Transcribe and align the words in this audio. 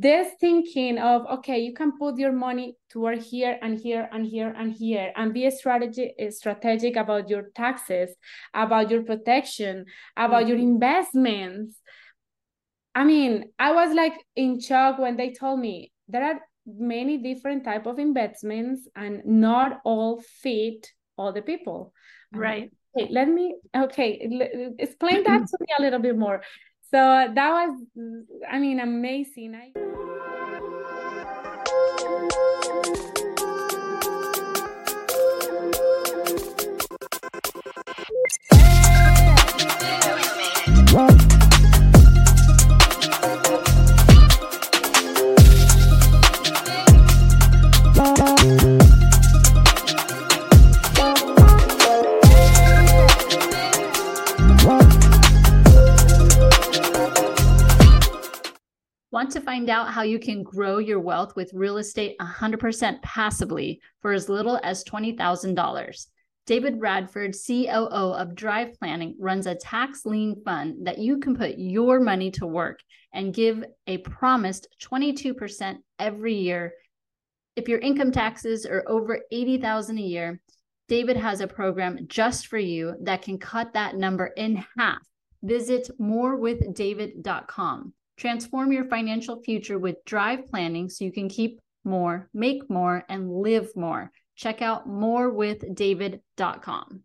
this 0.00 0.28
thinking 0.40 0.98
of 0.98 1.24
okay 1.26 1.58
you 1.58 1.72
can 1.72 1.96
put 1.98 2.18
your 2.18 2.32
money 2.32 2.76
toward 2.90 3.18
here 3.18 3.58
and 3.62 3.78
here 3.78 4.08
and 4.12 4.26
here 4.26 4.52
and 4.56 4.72
here 4.72 5.12
and 5.16 5.32
be 5.32 5.46
a 5.46 5.50
strategy 5.50 6.12
strategic 6.30 6.96
about 6.96 7.30
your 7.30 7.44
taxes 7.54 8.10
about 8.52 8.90
your 8.90 9.02
protection 9.02 9.84
about 10.16 10.40
mm-hmm. 10.40 10.48
your 10.48 10.58
investments. 10.58 11.80
I 12.94 13.04
mean 13.04 13.44
i 13.58 13.72
was 13.72 13.94
like 13.94 14.14
in 14.34 14.60
shock 14.60 14.98
when 14.98 15.16
they 15.16 15.32
told 15.32 15.60
me 15.60 15.92
there 16.08 16.24
are 16.24 16.40
many 16.66 17.18
different 17.18 17.64
type 17.64 17.86
of 17.86 17.98
investments 17.98 18.88
and 18.96 19.22
not 19.24 19.80
all 19.84 20.20
fit 20.42 20.90
all 21.16 21.32
the 21.32 21.42
people. 21.42 21.92
Right. 22.32 22.70
Okay, 22.98 23.08
let 23.12 23.28
me 23.28 23.54
okay 23.74 24.74
explain 24.78 25.22
that 25.24 25.46
to 25.46 25.56
me 25.60 25.66
a 25.78 25.82
little 25.82 25.98
bit 25.98 26.16
more 26.16 26.42
so 26.90 27.30
that 27.34 27.50
was 27.50 27.80
i 28.50 28.58
mean 28.58 28.80
amazing. 28.80 29.54
I... 29.54 29.72
find 59.56 59.70
out 59.70 59.90
how 59.90 60.02
you 60.02 60.18
can 60.18 60.42
grow 60.42 60.76
your 60.76 61.00
wealth 61.00 61.34
with 61.34 61.50
real 61.54 61.78
estate 61.78 62.14
100% 62.20 63.00
passively 63.00 63.80
for 64.02 64.12
as 64.12 64.28
little 64.28 64.60
as 64.62 64.84
$20,000? 64.84 66.06
David 66.46 66.78
Bradford, 66.78 67.34
COO 67.34 68.12
of 68.12 68.34
Drive 68.34 68.74
Planning, 68.74 69.16
runs 69.18 69.46
a 69.46 69.54
tax 69.54 70.04
lien 70.04 70.42
fund 70.44 70.86
that 70.86 70.98
you 70.98 71.20
can 71.20 71.34
put 71.34 71.54
your 71.56 72.00
money 72.00 72.30
to 72.32 72.46
work 72.46 72.80
and 73.14 73.32
give 73.32 73.64
a 73.86 73.96
promised 73.96 74.68
22% 74.82 75.78
every 75.98 76.34
year. 76.34 76.74
If 77.56 77.66
your 77.66 77.78
income 77.78 78.12
taxes 78.12 78.66
are 78.66 78.84
over 78.86 79.20
80,000 79.32 79.96
a 79.96 80.02
year, 80.02 80.38
David 80.86 81.16
has 81.16 81.40
a 81.40 81.46
program 81.46 82.00
just 82.08 82.48
for 82.48 82.58
you 82.58 82.94
that 83.04 83.22
can 83.22 83.38
cut 83.38 83.72
that 83.72 83.96
number 83.96 84.26
in 84.26 84.62
half. 84.76 85.00
Visit 85.42 85.88
morewithdavid.com. 85.98 87.94
Transform 88.16 88.72
your 88.72 88.84
financial 88.84 89.42
future 89.42 89.78
with 89.78 90.02
Drive 90.06 90.46
Planning 90.46 90.88
so 90.88 91.04
you 91.04 91.12
can 91.12 91.28
keep 91.28 91.60
more, 91.84 92.30
make 92.32 92.70
more, 92.70 93.04
and 93.10 93.30
live 93.30 93.68
more. 93.76 94.10
Check 94.36 94.62
out 94.62 94.88
morewithdavid.com. 94.88 97.02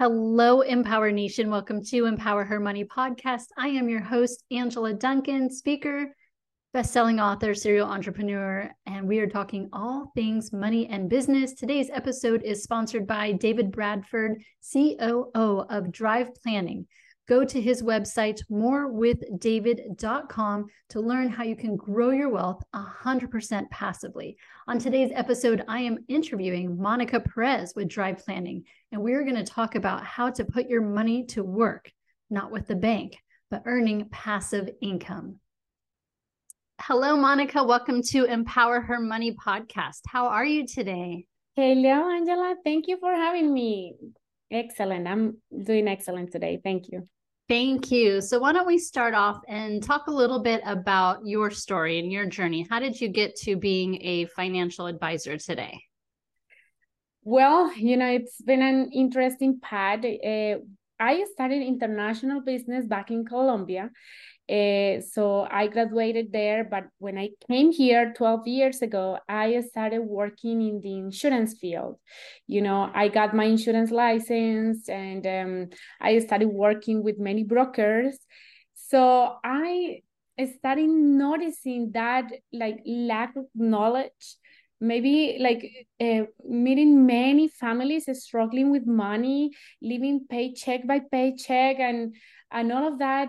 Hello, 0.00 0.62
Empower 0.62 1.12
Nation. 1.12 1.52
Welcome 1.52 1.84
to 1.84 2.06
Empower 2.06 2.44
Her 2.44 2.58
Money 2.58 2.84
podcast. 2.84 3.44
I 3.56 3.68
am 3.68 3.88
your 3.88 4.00
host, 4.00 4.42
Angela 4.50 4.92
Duncan, 4.92 5.50
speaker, 5.50 6.12
best-selling 6.72 7.20
author, 7.20 7.54
serial 7.54 7.86
entrepreneur, 7.86 8.68
and 8.86 9.06
we 9.06 9.20
are 9.20 9.28
talking 9.28 9.68
all 9.72 10.10
things 10.16 10.52
money 10.52 10.88
and 10.88 11.08
business. 11.08 11.54
Today's 11.54 11.90
episode 11.92 12.42
is 12.42 12.64
sponsored 12.64 13.06
by 13.06 13.30
David 13.30 13.70
Bradford, 13.70 14.42
COO 14.72 15.64
of 15.70 15.92
Drive 15.92 16.34
Planning. 16.42 16.88
Go 17.26 17.42
to 17.42 17.58
his 17.58 17.82
website, 17.82 18.42
morewithdavid.com, 18.50 20.66
to 20.90 21.00
learn 21.00 21.30
how 21.30 21.42
you 21.42 21.56
can 21.56 21.74
grow 21.74 22.10
your 22.10 22.28
wealth 22.28 22.62
100% 22.74 23.70
passively. 23.70 24.36
On 24.68 24.78
today's 24.78 25.10
episode, 25.14 25.64
I 25.66 25.80
am 25.80 26.04
interviewing 26.08 26.78
Monica 26.78 27.20
Perez 27.20 27.72
with 27.74 27.88
Drive 27.88 28.18
Planning, 28.18 28.64
and 28.92 29.00
we're 29.00 29.22
going 29.22 29.36
to 29.36 29.44
talk 29.44 29.74
about 29.74 30.04
how 30.04 30.28
to 30.32 30.44
put 30.44 30.68
your 30.68 30.82
money 30.82 31.24
to 31.28 31.42
work, 31.42 31.90
not 32.28 32.50
with 32.50 32.66
the 32.66 32.76
bank, 32.76 33.16
but 33.50 33.62
earning 33.64 34.06
passive 34.10 34.68
income. 34.82 35.40
Hello, 36.78 37.16
Monica. 37.16 37.64
Welcome 37.64 38.02
to 38.10 38.24
Empower 38.24 38.82
Her 38.82 39.00
Money 39.00 39.34
podcast. 39.34 40.00
How 40.08 40.26
are 40.26 40.44
you 40.44 40.66
today? 40.66 41.24
Hello, 41.56 42.10
Angela. 42.10 42.56
Thank 42.62 42.86
you 42.86 42.98
for 42.98 43.14
having 43.14 43.54
me. 43.54 43.94
Excellent. 44.50 45.08
I'm 45.08 45.38
doing 45.64 45.88
excellent 45.88 46.30
today. 46.30 46.60
Thank 46.62 46.92
you. 46.92 47.08
Thank 47.46 47.90
you. 47.90 48.22
So, 48.22 48.38
why 48.38 48.52
don't 48.52 48.66
we 48.66 48.78
start 48.78 49.12
off 49.12 49.40
and 49.46 49.82
talk 49.82 50.06
a 50.06 50.10
little 50.10 50.40
bit 50.40 50.62
about 50.64 51.26
your 51.26 51.50
story 51.50 51.98
and 51.98 52.10
your 52.10 52.24
journey? 52.24 52.66
How 52.70 52.80
did 52.80 52.98
you 52.98 53.08
get 53.08 53.36
to 53.40 53.56
being 53.56 53.98
a 54.00 54.24
financial 54.26 54.86
advisor 54.86 55.36
today? 55.36 55.78
Well, 57.22 57.74
you 57.76 57.98
know, 57.98 58.08
it's 58.08 58.40
been 58.40 58.62
an 58.62 58.90
interesting 58.92 59.60
path. 59.60 60.04
Uh, 60.04 60.56
I 60.98 61.24
started 61.32 61.62
international 61.62 62.40
business 62.40 62.86
back 62.86 63.10
in 63.10 63.26
Colombia 63.26 63.90
uh, 64.50 65.00
so 65.00 65.46
I 65.50 65.68
graduated 65.68 66.30
there, 66.30 66.64
but 66.64 66.84
when 66.98 67.16
I 67.16 67.30
came 67.48 67.72
here 67.72 68.12
12 68.14 68.46
years 68.46 68.82
ago, 68.82 69.18
I 69.26 69.60
started 69.62 70.00
working 70.00 70.60
in 70.60 70.80
the 70.82 70.98
insurance 70.98 71.56
field. 71.58 71.98
You 72.46 72.60
know, 72.60 72.90
I 72.92 73.08
got 73.08 73.34
my 73.34 73.44
insurance 73.44 73.90
license 73.90 74.86
and 74.88 75.26
um, 75.26 75.68
I 75.98 76.18
started 76.18 76.48
working 76.48 77.02
with 77.02 77.18
many 77.18 77.42
brokers. 77.42 78.18
So 78.74 79.36
I 79.42 80.02
started 80.58 80.90
noticing 80.90 81.92
that 81.92 82.30
like 82.52 82.80
lack 82.84 83.36
of 83.36 83.46
knowledge 83.54 84.36
maybe 84.80 85.38
like 85.40 85.64
uh, 86.00 86.26
meeting 86.44 87.06
many 87.06 87.48
families 87.48 88.06
struggling 88.12 88.70
with 88.70 88.84
money 88.86 89.50
living 89.80 90.26
paycheck 90.28 90.86
by 90.86 91.00
paycheck 91.12 91.78
and 91.78 92.14
and 92.50 92.72
all 92.72 92.88
of 92.92 92.98
that 92.98 93.28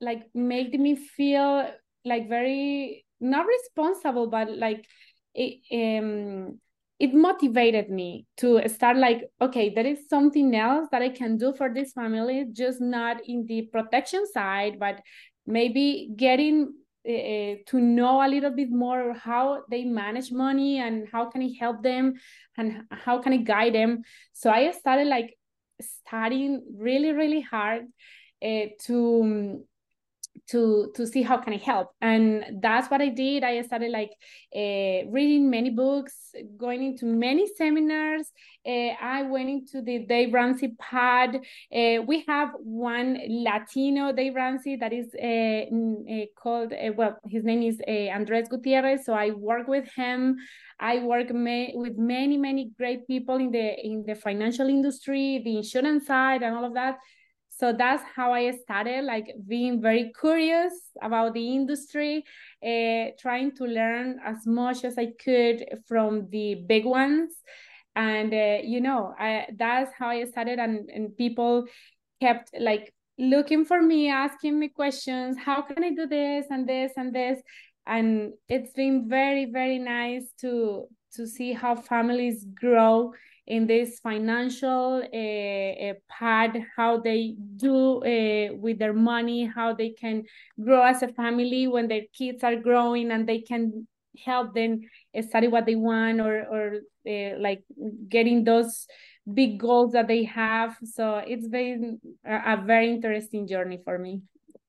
like 0.00 0.22
made 0.34 0.78
me 0.78 0.96
feel 0.96 1.70
like 2.04 2.28
very 2.28 3.04
not 3.20 3.46
responsible 3.46 4.28
but 4.28 4.50
like 4.56 4.86
it 5.34 5.60
um 5.72 6.58
it 6.98 7.12
motivated 7.12 7.90
me 7.90 8.26
to 8.36 8.60
start 8.68 8.96
like 8.96 9.24
okay 9.40 9.72
there 9.74 9.86
is 9.86 10.08
something 10.08 10.54
else 10.54 10.88
that 10.92 11.02
i 11.02 11.08
can 11.08 11.36
do 11.36 11.52
for 11.54 11.72
this 11.72 11.92
family 11.92 12.44
just 12.52 12.80
not 12.80 13.16
in 13.26 13.46
the 13.46 13.62
protection 13.72 14.24
side 14.26 14.78
but 14.78 15.00
maybe 15.46 16.10
getting 16.16 16.72
uh, 17.06 17.60
to 17.66 17.80
know 17.80 18.24
a 18.24 18.28
little 18.28 18.50
bit 18.50 18.70
more 18.70 19.12
how 19.12 19.62
they 19.70 19.84
manage 19.84 20.32
money 20.32 20.78
and 20.78 21.06
how 21.12 21.28
can 21.28 21.42
I 21.42 21.50
help 21.60 21.82
them 21.82 22.14
and 22.56 22.84
how 22.90 23.20
can 23.20 23.34
I 23.34 23.38
guide 23.38 23.74
them. 23.74 24.04
So 24.32 24.50
I 24.50 24.70
started 24.70 25.06
like 25.08 25.36
studying 25.82 26.62
really 26.78 27.12
really 27.12 27.42
hard 27.42 27.82
uh, 28.42 28.66
to 28.84 29.64
to 30.48 30.92
to 30.94 31.06
see 31.06 31.22
how 31.22 31.38
can 31.38 31.52
i 31.52 31.56
help. 31.56 31.88
And 32.00 32.60
that's 32.60 32.90
what 32.90 33.00
i 33.00 33.08
did. 33.08 33.44
I 33.44 33.62
started 33.62 33.90
like 33.90 34.10
uh, 34.54 35.10
reading 35.10 35.50
many 35.50 35.70
books 35.70 36.14
going 36.56 36.84
into 36.84 37.06
many 37.06 37.46
seminars. 37.56 38.30
Uh, 38.66 38.92
i 39.00 39.22
went 39.22 39.48
into 39.48 39.82
the 39.82 40.00
dave 40.00 40.32
ramsey 40.34 40.74
pod. 40.78 41.36
Uh, 41.36 42.02
we 42.06 42.24
have 42.28 42.50
one 42.60 43.18
latino 43.28 44.12
dave 44.12 44.34
ramsey 44.34 44.76
that 44.76 44.92
is 44.92 45.08
called 46.36 46.72
well 46.96 47.18
his 47.26 47.44
name 47.44 47.62
is 47.62 47.80
andres 47.86 48.48
gutierrez. 48.48 49.04
So 49.04 49.14
i 49.14 49.30
work 49.30 49.68
with 49.68 49.88
him. 49.94 50.36
I 50.80 50.98
work 50.98 51.32
ma- 51.32 51.72
with 51.74 51.96
many 51.96 52.36
many 52.36 52.72
great 52.76 53.06
people 53.06 53.36
in 53.36 53.50
the 53.50 53.74
in 53.86 54.04
the 54.06 54.14
financial 54.14 54.68
industry 54.68 55.40
the 55.44 55.56
insurance 55.58 56.06
side 56.06 56.42
and 56.42 56.54
all 56.54 56.64
of 56.64 56.74
that 56.74 56.98
so 57.56 57.72
that's 57.72 58.02
how 58.14 58.32
i 58.32 58.50
started 58.50 59.04
like 59.04 59.32
being 59.46 59.80
very 59.80 60.12
curious 60.18 60.72
about 61.02 61.34
the 61.34 61.54
industry 61.54 62.24
uh, 62.64 63.10
trying 63.18 63.54
to 63.54 63.64
learn 63.64 64.18
as 64.24 64.46
much 64.46 64.84
as 64.84 64.98
i 64.98 65.06
could 65.24 65.64
from 65.86 66.28
the 66.30 66.56
big 66.66 66.84
ones. 66.84 67.30
And 67.96 68.34
uh, 68.34 68.58
you 68.64 68.80
know 68.80 69.14
I, 69.18 69.46
that's 69.56 69.92
how 69.96 70.08
i 70.08 70.24
started 70.24 70.58
and, 70.58 70.90
and 70.90 71.16
people 71.16 71.66
kept 72.20 72.50
like 72.58 72.92
looking 73.18 73.64
for 73.64 73.80
me 73.80 74.10
asking 74.10 74.58
me 74.58 74.68
questions 74.68 75.36
how 75.38 75.62
can 75.62 75.84
i 75.84 75.90
do 75.90 76.06
this 76.06 76.46
and 76.50 76.68
this 76.68 76.92
and 76.96 77.14
this? 77.14 77.40
And 77.86 78.32
it's 78.48 78.72
been 78.72 79.08
very 79.08 79.44
very 79.44 79.78
nice 79.78 80.24
to 80.40 80.88
to 81.14 81.26
see 81.26 81.52
how 81.52 81.76
families 81.76 82.44
grow 82.52 83.12
in 83.46 83.66
this 83.66 84.00
financial 84.00 85.02
uh, 85.02 85.92
part, 86.08 86.56
how 86.76 86.98
they 86.98 87.34
do 87.56 87.98
uh, 87.98 88.54
with 88.54 88.78
their 88.78 88.94
money, 88.94 89.44
how 89.44 89.74
they 89.74 89.90
can 89.90 90.24
grow 90.62 90.82
as 90.82 91.02
a 91.02 91.08
family 91.08 91.66
when 91.66 91.88
their 91.88 92.02
kids 92.16 92.42
are 92.42 92.56
growing 92.56 93.10
and 93.10 93.28
they 93.28 93.40
can 93.40 93.86
help 94.24 94.54
them 94.54 94.80
study 95.20 95.48
what 95.48 95.66
they 95.66 95.74
want 95.74 96.20
or 96.20 96.44
or 96.44 96.80
uh, 97.06 97.38
like 97.38 97.62
getting 98.08 98.44
those 98.44 98.86
big 99.32 99.58
goals 99.58 99.92
that 99.92 100.08
they 100.08 100.24
have. 100.24 100.76
So 100.84 101.16
it's 101.16 101.48
been 101.48 102.00
a, 102.24 102.54
a 102.54 102.62
very 102.64 102.90
interesting 102.90 103.46
journey 103.46 103.80
for 103.84 103.98
me. 103.98 104.22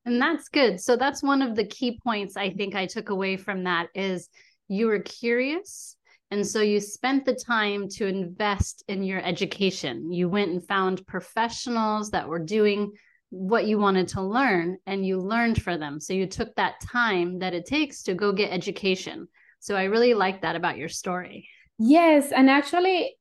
And 0.06 0.22
that's 0.22 0.50
good. 0.50 0.80
So 0.80 0.96
that's 0.96 1.24
one 1.24 1.42
of 1.42 1.56
the 1.56 1.66
key 1.66 2.00
points 2.04 2.38
I 2.38 2.52
think 2.52 2.76
I 2.76 2.86
took 2.86 3.10
away 3.10 3.38
from 3.38 3.64
that 3.64 3.88
is 3.96 4.30
you 4.68 4.88
were 4.88 5.00
curious 5.00 5.98
and 6.36 6.46
so 6.46 6.60
you 6.60 6.82
spent 6.82 7.24
the 7.24 7.34
time 7.34 7.88
to 7.92 8.08
invest 8.08 8.84
in 8.90 9.04
your 9.04 9.22
education. 9.22 10.12
You 10.12 10.28
went 10.28 10.52
and 10.52 10.62
found 10.62 11.08
professionals 11.08 12.12
that 12.12 12.28
were 12.28 12.44
doing 12.44 12.92
what 13.30 13.68
you 13.68 13.80
wanted 13.80 14.10
to 14.10 14.22
learn 14.22 14.76
and 14.86 15.06
you 15.06 15.22
learned 15.22 15.64
for 15.64 15.78
them. 15.78 15.98
So 16.02 16.12
you 16.12 16.28
took 16.28 16.54
that 16.56 16.82
time 16.82 17.40
that 17.40 17.54
it 17.54 17.66
takes 17.66 18.04
to 18.04 18.16
go 18.16 18.34
get 18.34 18.52
education. 18.52 19.30
So 19.62 19.78
I 19.78 19.86
really 19.86 20.14
like 20.14 20.42
that 20.42 20.58
about 20.58 20.76
your 20.76 20.90
story. 20.90 21.48
Yes. 21.80 22.34
And 22.34 22.50
actually, 22.50 23.16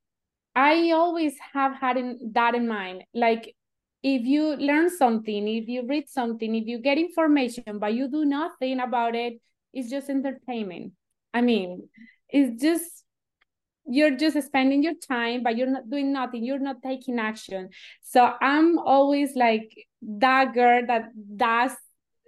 I 0.57 0.91
always 0.91 1.35
have 1.53 1.77
had 1.77 1.97
in, 1.97 2.33
that 2.33 2.57
in 2.57 2.67
mind. 2.67 3.05
Like, 3.15 3.55
if 4.03 4.23
you 4.23 4.57
learn 4.57 4.91
something, 4.91 5.47
if 5.47 5.69
you 5.69 5.87
read 5.87 6.09
something, 6.09 6.53
if 6.53 6.67
you 6.67 6.81
get 6.81 6.99
information, 6.99 7.79
but 7.79 7.95
you 7.95 8.11
do 8.11 8.25
nothing 8.25 8.81
about 8.81 9.15
it, 9.15 9.35
it's 9.73 9.89
just 9.89 10.11
entertainment. 10.11 10.95
I 11.33 11.43
mean, 11.43 11.89
it's 12.29 12.61
just 12.61 13.04
you're 13.87 14.17
just 14.17 14.41
spending 14.43 14.83
your 14.83 14.95
time 14.95 15.43
but 15.43 15.57
you're 15.57 15.71
not 15.71 15.91
doing 15.91 16.13
nothing. 16.13 16.45
You're 16.45 16.59
not 16.59 16.83
taking 16.83 17.19
action. 17.19 17.71
So 18.03 18.33
i'm 18.41 18.79
always 18.79 19.37
like 19.37 19.75
that 20.03 20.55
girl 20.55 20.83
that 20.87 21.11
does 21.37 21.73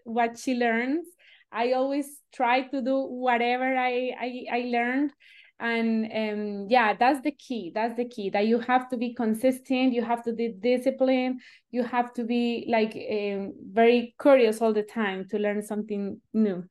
what 0.05 0.39
she 0.39 0.55
learns. 0.55 1.07
I 1.53 1.73
always 1.73 2.07
try 2.35 2.63
to 2.63 2.83
do 2.83 2.97
whatever 3.01 3.77
i 3.77 4.13
i, 4.21 4.45
I 4.53 4.61
learned. 4.67 5.13
And 5.59 6.05
um 6.13 6.67
yeah 6.69 6.95
that's 6.99 7.23
the 7.23 7.33
key. 7.33 7.73
That's 7.75 7.95
the 7.95 8.05
key 8.05 8.31
that 8.31 8.47
you 8.47 8.59
have 8.61 8.91
to 8.91 8.97
be 8.99 9.15
consistent. 9.15 9.95
You 9.95 10.03
have 10.03 10.23
to 10.25 10.35
be 10.35 10.49
disciplined. 10.49 11.41
You 11.71 11.83
have 11.83 12.13
to 12.15 12.25
be 12.25 12.67
like 12.69 12.95
um, 12.95 13.55
very 13.73 14.15
curious 14.21 14.61
all 14.61 14.75
the 14.75 14.83
time 14.83 15.27
to 15.31 15.39
learn 15.39 15.63
something 15.63 16.21
new. 16.35 16.65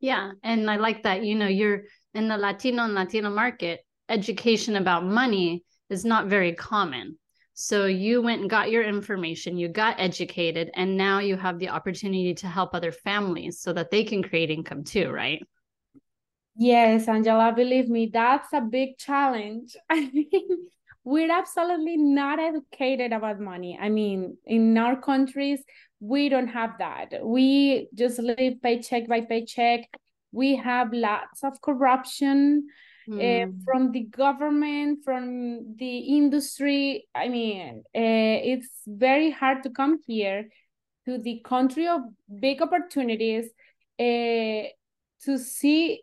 Yeah 0.00 0.32
and 0.42 0.68
i 0.68 0.74
like 0.76 1.04
that 1.04 1.22
you 1.22 1.36
know 1.36 1.46
you're 1.46 1.82
in 2.12 2.26
the 2.26 2.36
latino 2.36 2.82
and 2.82 2.94
latino 2.94 3.30
market 3.30 3.86
education 4.08 4.76
about 4.76 5.04
money 5.04 5.64
is 5.90 6.04
not 6.04 6.26
very 6.26 6.54
common. 6.54 7.18
So 7.54 7.86
you 7.86 8.22
went 8.22 8.40
and 8.40 8.50
got 8.50 8.70
your 8.70 8.82
information, 8.82 9.58
you 9.58 9.68
got 9.68 10.00
educated, 10.00 10.70
and 10.74 10.96
now 10.96 11.18
you 11.18 11.36
have 11.36 11.58
the 11.58 11.68
opportunity 11.68 12.34
to 12.34 12.46
help 12.46 12.74
other 12.74 12.92
families 12.92 13.60
so 13.60 13.72
that 13.74 13.90
they 13.90 14.04
can 14.04 14.22
create 14.22 14.50
income 14.50 14.84
too, 14.84 15.10
right? 15.10 15.42
Yes, 16.56 17.08
Angela, 17.08 17.52
believe 17.54 17.88
me, 17.88 18.10
that's 18.12 18.52
a 18.52 18.60
big 18.60 18.98
challenge. 18.98 19.76
We're 21.04 21.32
absolutely 21.32 21.96
not 21.96 22.38
educated 22.38 23.12
about 23.12 23.40
money. 23.40 23.78
I 23.80 23.88
mean, 23.88 24.36
in 24.46 24.76
our 24.78 25.00
countries, 25.00 25.60
we 26.00 26.28
don't 26.28 26.48
have 26.48 26.78
that. 26.78 27.14
We 27.22 27.88
just 27.94 28.18
live 28.18 28.62
paycheck 28.62 29.08
by 29.08 29.22
paycheck. 29.22 29.88
We 30.30 30.56
have 30.56 30.92
lots 30.92 31.42
of 31.42 31.60
corruption 31.60 32.68
mm. 33.08 33.20
uh, 33.20 33.52
from 33.64 33.92
the 33.92 34.04
government, 34.04 35.00
from 35.04 35.76
the 35.76 35.98
industry. 35.98 37.06
I 37.14 37.28
mean, 37.28 37.82
uh, 37.94 38.36
it's 38.52 38.70
very 38.86 39.30
hard 39.30 39.62
to 39.64 39.70
come 39.70 39.98
here 40.06 40.48
to 41.06 41.18
the 41.18 41.40
country 41.44 41.88
of 41.88 42.00
big 42.40 42.62
opportunities 42.62 43.46
uh, 43.98 44.68
to 45.24 45.38
see 45.38 46.02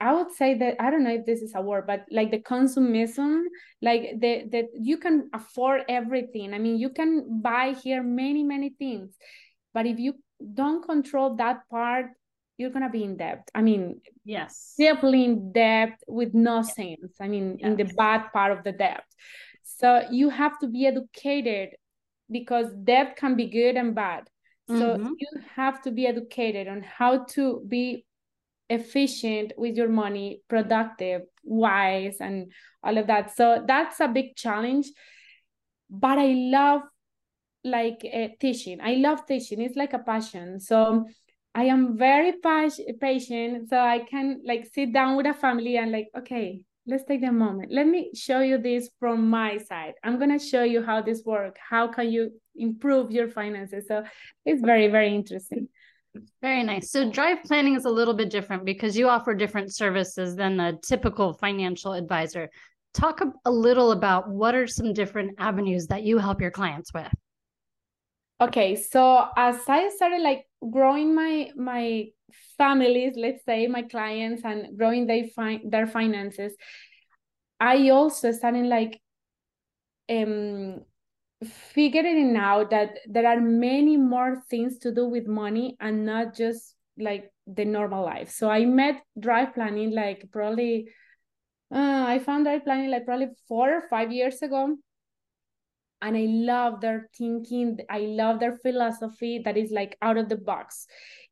I 0.00 0.12
would 0.12 0.30
say 0.32 0.54
that 0.58 0.76
I 0.80 0.90
don't 0.90 1.02
know 1.02 1.14
if 1.14 1.26
this 1.26 1.42
is 1.42 1.54
a 1.56 1.60
word, 1.60 1.86
but 1.86 2.04
like 2.10 2.30
the 2.30 2.38
consumism, 2.38 3.42
like 3.82 4.20
the 4.20 4.44
that 4.52 4.66
you 4.74 4.96
can 4.96 5.28
afford 5.34 5.82
everything. 5.88 6.54
I 6.54 6.58
mean, 6.58 6.78
you 6.78 6.90
can 6.90 7.40
buy 7.42 7.74
here 7.82 8.02
many 8.02 8.44
many 8.44 8.70
things, 8.70 9.16
but 9.74 9.86
if 9.86 9.98
you 9.98 10.14
don't 10.54 10.86
control 10.86 11.34
that 11.36 11.68
part, 11.68 12.06
you're 12.58 12.70
gonna 12.70 12.90
be 12.90 13.04
in 13.04 13.16
debt. 13.16 13.48
I 13.54 13.62
mean, 13.62 14.00
yes, 14.24 14.74
deeply 14.76 15.24
in 15.24 15.52
debt 15.52 16.00
with 16.06 16.34
no 16.34 16.56
yes. 16.56 16.74
sense. 16.74 17.16
I 17.20 17.28
mean, 17.28 17.56
yes. 17.58 17.66
in 17.66 17.76
the 17.76 17.92
bad 17.94 18.32
part 18.32 18.52
of 18.52 18.64
the 18.64 18.72
debt. 18.72 19.04
So 19.62 20.02
you 20.10 20.28
have 20.28 20.58
to 20.58 20.66
be 20.66 20.86
educated 20.86 21.76
because 22.30 22.66
debt 22.84 23.16
can 23.16 23.36
be 23.36 23.46
good 23.46 23.76
and 23.76 23.94
bad. 23.94 24.28
So 24.68 24.74
mm-hmm. 24.74 25.12
you 25.16 25.28
have 25.56 25.80
to 25.82 25.90
be 25.90 26.06
educated 26.06 26.68
on 26.68 26.82
how 26.82 27.24
to 27.36 27.64
be 27.66 28.04
efficient 28.68 29.54
with 29.56 29.76
your 29.76 29.88
money, 29.88 30.42
productive, 30.46 31.22
wise, 31.42 32.18
and 32.20 32.52
all 32.82 32.98
of 32.98 33.06
that. 33.06 33.34
So 33.34 33.64
that's 33.66 34.00
a 34.00 34.08
big 34.08 34.36
challenge. 34.36 34.88
But 35.88 36.18
I 36.18 36.34
love 36.34 36.82
like 37.64 38.06
uh, 38.12 38.28
teaching. 38.40 38.80
I 38.82 38.96
love 38.96 39.24
teaching. 39.26 39.62
It's 39.62 39.76
like 39.76 39.94
a 39.94 40.00
passion. 40.00 40.60
So 40.60 41.06
I 41.58 41.64
am 41.64 41.98
very 41.98 42.34
patient, 43.00 43.68
so 43.68 43.76
I 43.76 43.98
can 44.08 44.42
like 44.44 44.70
sit 44.72 44.92
down 44.92 45.16
with 45.16 45.26
a 45.26 45.34
family 45.34 45.76
and 45.76 45.90
like, 45.90 46.06
okay, 46.16 46.62
let's 46.86 47.02
take 47.02 47.24
a 47.24 47.32
moment. 47.32 47.72
Let 47.72 47.88
me 47.88 48.12
show 48.14 48.42
you 48.42 48.58
this 48.58 48.88
from 49.00 49.28
my 49.28 49.58
side. 49.58 49.94
I'm 50.04 50.20
gonna 50.20 50.38
show 50.38 50.62
you 50.62 50.84
how 50.84 51.02
this 51.02 51.24
works. 51.24 51.58
How 51.68 51.88
can 51.88 52.12
you 52.12 52.30
improve 52.54 53.10
your 53.10 53.28
finances? 53.28 53.86
So 53.88 54.04
it's 54.44 54.62
very, 54.62 54.86
very 54.86 55.12
interesting. 55.12 55.66
Very 56.40 56.62
nice. 56.62 56.92
So 56.92 57.10
drive 57.10 57.42
planning 57.42 57.74
is 57.74 57.86
a 57.86 57.90
little 57.90 58.14
bit 58.14 58.30
different 58.30 58.64
because 58.64 58.96
you 58.96 59.08
offer 59.08 59.34
different 59.34 59.74
services 59.74 60.36
than 60.36 60.56
the 60.58 60.78
typical 60.86 61.32
financial 61.32 61.92
advisor. 61.92 62.48
Talk 62.94 63.20
a 63.44 63.50
little 63.50 63.90
about 63.90 64.30
what 64.30 64.54
are 64.54 64.68
some 64.68 64.92
different 64.92 65.34
avenues 65.38 65.88
that 65.88 66.04
you 66.04 66.18
help 66.18 66.40
your 66.40 66.52
clients 66.52 66.94
with. 66.94 67.12
Okay, 68.40 68.76
so 68.76 69.26
as 69.36 69.68
I 69.68 69.88
started 69.88 70.20
like 70.22 70.46
growing 70.70 71.14
my 71.14 71.50
my 71.56 72.06
families 72.58 73.14
let's 73.16 73.44
say 73.44 73.66
my 73.66 73.82
clients 73.82 74.42
and 74.44 74.76
growing 74.76 75.06
their 75.06 75.24
fi- 75.28 75.62
their 75.64 75.86
finances 75.86 76.54
i 77.60 77.88
also 77.90 78.32
started 78.32 78.66
like 78.66 79.00
um 80.08 80.80
figuring 81.74 82.36
out 82.36 82.70
that 82.70 82.98
there 83.08 83.26
are 83.26 83.40
many 83.40 83.96
more 83.96 84.42
things 84.50 84.78
to 84.78 84.92
do 84.92 85.06
with 85.08 85.26
money 85.28 85.76
and 85.80 86.04
not 86.04 86.34
just 86.34 86.74
like 86.98 87.32
the 87.46 87.64
normal 87.64 88.04
life. 88.04 88.30
So 88.30 88.50
i 88.50 88.64
met 88.64 89.02
drive 89.18 89.54
planning 89.54 89.92
like 89.92 90.28
probably 90.32 90.88
uh, 91.74 92.04
i 92.08 92.18
found 92.18 92.44
drive 92.44 92.64
planning 92.64 92.90
like 92.90 93.04
probably 93.06 93.28
four 93.48 93.72
or 93.74 93.82
five 93.88 94.12
years 94.12 94.42
ago 94.42 94.76
and 96.02 96.16
i 96.16 96.26
love 96.28 96.80
their 96.80 97.08
thinking 97.16 97.78
i 97.90 97.98
love 97.98 98.40
their 98.40 98.56
philosophy 98.58 99.40
that 99.44 99.56
is 99.56 99.70
like 99.70 99.96
out 100.02 100.16
of 100.16 100.28
the 100.28 100.36
box. 100.36 100.86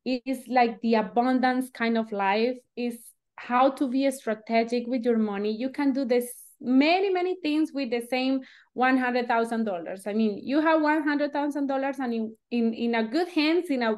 It's 0.05 0.47
like 0.47 0.81
the 0.83 0.95
abundance 0.95 1.69
kind 1.71 1.99
of 1.99 2.13
life 2.13 2.57
is 2.77 2.97
how 3.35 3.71
to 3.71 3.89
be 3.89 4.09
strategic 4.13 4.87
with 4.87 5.05
your 5.05 5.19
money. 5.19 5.51
You 5.51 5.71
can 5.71 5.93
do 5.93 6.05
this 6.05 6.33
many 6.61 7.11
many 7.11 7.37
things 7.43 7.71
with 7.73 7.91
the 7.91 8.01
same 8.01 8.41
$100000 8.79 10.07
i 10.07 10.13
mean 10.15 10.41
you 10.43 10.61
have 10.61 10.81
$100000 10.81 11.99
and 11.99 12.15
in, 12.15 12.37
in 12.51 12.73
in 12.73 12.95
a 12.95 13.05
good 13.07 13.29
hands 13.29 13.67
in 13.69 13.83
a 13.83 13.97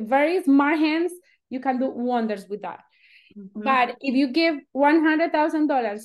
very 0.00 0.40
smart 0.44 0.78
hands 0.78 1.12
you 1.50 1.60
can 1.60 1.78
do 1.78 1.88
wonders 1.88 2.46
with 2.48 2.62
that. 2.62 2.80
Mm-hmm. 3.36 3.62
but 3.64 3.96
if 4.00 4.14
you 4.14 4.28
give 4.28 4.54
$100000 4.76 6.02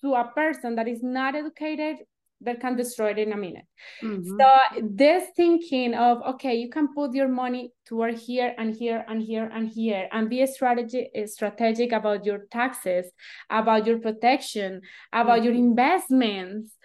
to 0.00 0.14
a 0.14 0.24
person 0.34 0.76
that 0.76 0.88
is 0.88 1.02
not 1.02 1.34
educated 1.34 1.96
that 2.44 2.60
can 2.60 2.76
destroy 2.76 3.10
it 3.10 3.18
in 3.18 3.32
a 3.32 3.36
minute. 3.36 3.64
Mm-hmm. 4.02 4.38
So 4.38 4.80
this 4.82 5.24
thinking 5.36 5.94
of 5.94 6.22
okay, 6.34 6.54
you 6.54 6.70
can 6.70 6.94
put 6.94 7.14
your 7.14 7.28
money 7.28 7.72
toward 7.86 8.14
here 8.14 8.54
and 8.58 8.74
here 8.74 9.04
and 9.08 9.22
here 9.22 9.50
and 9.52 9.68
here, 9.68 10.08
and 10.12 10.28
be 10.28 10.42
a 10.42 10.46
strategy 10.46 11.08
strategic 11.26 11.92
about 11.92 12.24
your 12.24 12.46
taxes, 12.50 13.06
about 13.50 13.86
your 13.86 13.98
protection, 13.98 14.82
about 15.12 15.36
mm-hmm. 15.36 15.44
your 15.44 15.54
investments. 15.54 16.76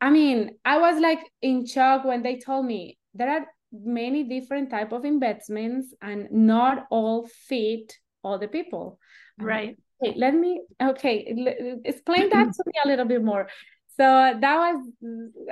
I 0.00 0.10
mean, 0.10 0.56
I 0.64 0.78
was 0.78 1.00
like 1.00 1.20
in 1.42 1.66
shock 1.66 2.04
when 2.04 2.22
they 2.22 2.38
told 2.38 2.66
me 2.66 2.98
there 3.14 3.30
are 3.30 3.46
many 3.72 4.24
different 4.24 4.70
type 4.70 4.92
of 4.92 5.04
investments 5.04 5.94
and 6.02 6.28
not 6.30 6.86
all 6.90 7.26
fit 7.48 7.96
all 8.22 8.38
the 8.38 8.48
people. 8.48 8.98
Right. 9.38 9.76
Okay, 10.02 10.18
let 10.18 10.34
me 10.34 10.60
okay 10.82 11.80
explain 11.84 12.28
that 12.30 12.52
to 12.52 12.62
me 12.66 12.72
a 12.84 12.88
little 12.88 13.04
bit 13.04 13.22
more 13.22 13.48
so 13.96 14.04
that 14.40 14.56
was 14.56 14.86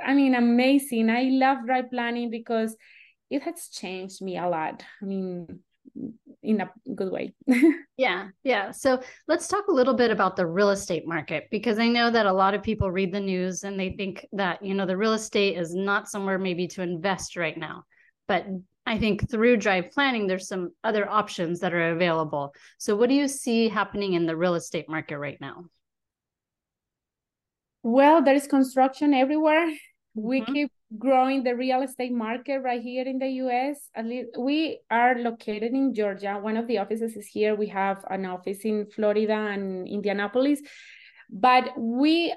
i 0.03 0.13
mean 0.13 0.35
amazing. 0.35 1.09
I 1.09 1.23
love 1.31 1.65
drive 1.65 1.89
planning 1.91 2.29
because 2.29 2.75
it 3.29 3.43
has 3.43 3.67
changed 3.69 4.21
me 4.21 4.37
a 4.37 4.47
lot. 4.47 4.83
I 5.01 5.05
mean 5.05 5.59
in 6.43 6.61
a 6.61 6.71
good 6.95 7.11
way. 7.11 7.33
Yeah 7.97 8.29
yeah. 8.43 8.71
So 8.71 9.01
let's 9.27 9.47
talk 9.47 9.67
a 9.67 9.73
little 9.73 9.93
bit 9.93 10.09
about 10.09 10.35
the 10.35 10.47
real 10.47 10.71
estate 10.71 11.07
market 11.07 11.49
because 11.51 11.77
i 11.77 11.87
know 11.87 12.09
that 12.09 12.25
a 12.25 12.33
lot 12.33 12.55
of 12.55 12.63
people 12.63 12.89
read 12.89 13.13
the 13.13 13.19
news 13.19 13.63
and 13.63 13.79
they 13.79 13.91
think 13.91 14.25
that 14.31 14.65
you 14.65 14.73
know 14.73 14.87
the 14.87 14.97
real 14.97 15.13
estate 15.13 15.57
is 15.57 15.75
not 15.75 16.09
somewhere 16.09 16.39
maybe 16.39 16.67
to 16.69 16.81
invest 16.81 17.35
right 17.35 17.57
now. 17.57 17.83
But 18.27 18.45
i 18.87 18.97
think 18.97 19.29
through 19.29 19.57
drive 19.57 19.91
planning 19.91 20.25
there's 20.25 20.47
some 20.47 20.71
other 20.83 21.07
options 21.07 21.59
that 21.59 21.73
are 21.73 21.91
available. 21.91 22.53
So 22.79 22.95
what 22.95 23.09
do 23.09 23.15
you 23.15 23.27
see 23.27 23.69
happening 23.69 24.13
in 24.13 24.25
the 24.25 24.35
real 24.35 24.55
estate 24.55 24.89
market 24.89 25.19
right 25.19 25.39
now 25.39 25.65
well, 27.83 28.23
there 28.23 28.35
is 28.35 28.47
construction 28.47 29.13
everywhere. 29.13 29.67
Mm-hmm. 29.67 30.27
We 30.27 30.45
keep 30.45 30.71
growing 30.97 31.43
the 31.43 31.55
real 31.55 31.81
estate 31.81 32.11
market 32.11 32.59
right 32.59 32.81
here 32.81 33.05
in 33.05 33.17
the 33.17 33.29
US. 33.43 33.89
At 33.95 34.05
least 34.05 34.29
we 34.37 34.79
are 34.89 35.17
located 35.17 35.71
in 35.73 35.93
Georgia. 35.93 36.37
One 36.41 36.57
of 36.57 36.67
the 36.67 36.79
offices 36.79 37.15
is 37.15 37.27
here. 37.27 37.55
We 37.55 37.67
have 37.67 38.03
an 38.09 38.25
office 38.25 38.59
in 38.65 38.87
Florida 38.93 39.33
and 39.33 39.87
Indianapolis, 39.87 40.61
but 41.29 41.71
we 41.77 42.35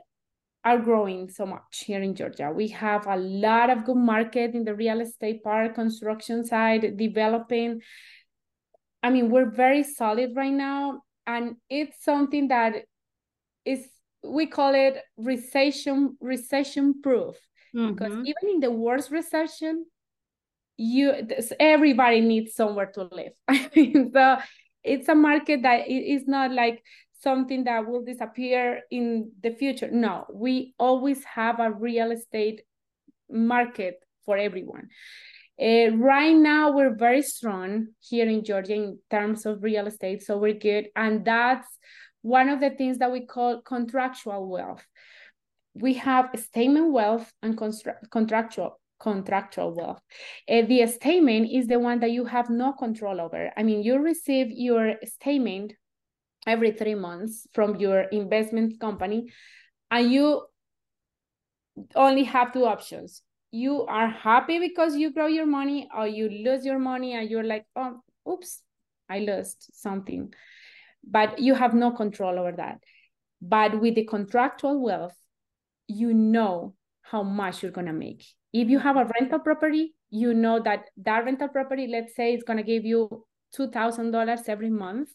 are 0.65 0.79
growing 0.79 1.29
so 1.29 1.45
much 1.45 1.85
here 1.85 2.01
in 2.01 2.15
Georgia. 2.15 2.51
We 2.51 2.69
have 2.69 3.07
a 3.07 3.17
lot 3.17 3.69
of 3.69 3.85
good 3.85 3.97
market 3.97 4.55
in 4.55 4.65
the 4.65 4.75
real 4.75 5.01
estate 5.01 5.43
part, 5.43 5.75
construction 5.75 6.45
side, 6.45 6.97
developing. 6.97 7.81
I 9.03 9.11
mean, 9.11 9.31
we're 9.31 9.51
very 9.51 9.83
solid 9.83 10.31
right 10.35 10.53
now, 10.53 11.03
and 11.27 11.57
it's 11.69 12.03
something 12.03 12.49
that 12.49 12.85
is 13.67 13.87
we 14.25 14.47
call 14.47 14.75
it 14.75 15.03
recession 15.17 16.17
recession 16.21 17.01
proof. 17.03 17.37
Mm-hmm. 17.75 17.93
because 17.95 18.13
even 18.13 18.55
in 18.55 18.61
the 18.61 18.71
worst 18.71 19.11
recession 19.11 19.85
you 20.77 21.13
everybody 21.59 22.21
needs 22.21 22.55
somewhere 22.55 22.91
to 22.95 23.09
live. 23.11 23.33
I 23.49 23.71
mean 23.75 24.13
so 24.13 24.39
it's 24.83 25.09
a 25.09 25.15
market 25.15 25.63
that 25.63 25.89
is 25.89 26.27
not 26.27 26.53
like 26.53 26.83
something 27.21 27.65
that 27.65 27.87
will 27.87 28.05
disappear 28.05 28.83
in 28.91 29.33
the 29.43 29.51
future. 29.51 29.91
No 29.91 30.25
we 30.33 30.75
always 30.79 31.25
have 31.25 31.59
a 31.59 31.71
real 31.71 32.13
estate 32.13 32.63
market 33.29 33.97
for 34.25 34.37
everyone. 34.37 34.89
Uh, 35.61 35.91
right 35.97 36.35
now 36.35 36.73
we're 36.73 36.97
very 36.97 37.23
strong 37.23 37.87
here 38.01 38.29
in 38.29 38.45
georgia 38.45 38.75
in 38.75 38.99
terms 39.09 39.47
of 39.47 39.63
real 39.63 39.87
estate 39.87 40.23
so 40.23 40.39
we're 40.39 40.55
good. 40.55 40.87
And 40.95 41.25
that's 41.25 41.69
one 42.25 42.49
of 42.49 42.59
the 42.59 42.71
things 42.71 42.97
that 42.99 43.13
we 43.13 43.21
call 43.27 43.61
contractual 43.61 44.49
wealth. 44.49 44.83
We 45.75 45.93
have 45.95 46.31
statement 46.37 46.91
wealth 46.91 47.31
and 47.43 47.55
contractual 48.11 48.81
contractual 48.99 49.75
wealth. 49.75 50.01
Uh, 50.49 50.63
the 50.63 50.87
statement 50.87 51.51
is 51.53 51.67
the 51.67 51.79
one 51.79 52.01
that 52.01 52.13
you 52.13 52.25
have 52.25 52.49
no 52.49 52.73
control 52.73 53.21
over. 53.21 53.51
I 53.55 53.63
mean, 53.63 53.83
you 53.83 53.99
receive 53.99 54.47
your 54.51 54.95
statement 55.05 55.75
every 56.47 56.73
three 56.73 56.95
months 56.95 57.47
from 57.53 57.77
your 57.77 58.03
investment 58.05 58.81
company, 58.81 59.31
and 59.91 60.11
you 60.11 60.47
only 61.95 62.25
have 62.25 62.55
two 62.55 62.65
options. 62.65 63.21
You 63.51 63.85
are 63.85 64.09
happy 64.09 64.59
because 64.61 64.97
you 64.97 65.13
grow 65.13 65.27
your 65.27 65.47
money, 65.47 65.91
or 65.95 66.07
you 66.07 66.31
lose 66.31 66.65
your 66.65 66.79
money 66.79 67.13
and 67.13 67.29
you're 67.29 67.45
like, 67.45 67.67
oh, 67.77 68.01
oops, 68.27 68.63
I 69.11 69.19
lost 69.19 69.69
something 69.75 70.33
but 71.07 71.39
you 71.39 71.55
have 71.55 71.75
no 71.75 71.91
control 71.91 72.39
over 72.39 72.53
that. 72.53 72.79
But 73.41 73.81
with 73.81 73.95
the 73.95 74.05
contractual 74.05 74.83
wealth, 74.83 75.15
you 75.87 76.15
know 76.15 76.75
how 77.03 77.23
much 77.23 77.63
you're 77.63 77.73
going 77.73 77.87
to 77.87 77.93
make. 77.93 78.25
If 78.53 78.69
you 78.69 78.79
have 78.79 78.97
a 78.97 79.11
rental 79.19 79.41
property, 79.41 79.95
you 80.11 80.33
know 80.33 80.61
that 80.61 80.85
that 80.99 81.25
rental 81.25 81.49
property, 81.49 81.87
let's 81.89 82.15
say, 82.15 82.35
is 82.35 82.45
going 82.45 82.57
to 82.57 82.63
give 82.63 82.85
you 82.85 83.27
$2,000 83.59 84.49
every 84.49 84.71
month. 84.71 85.11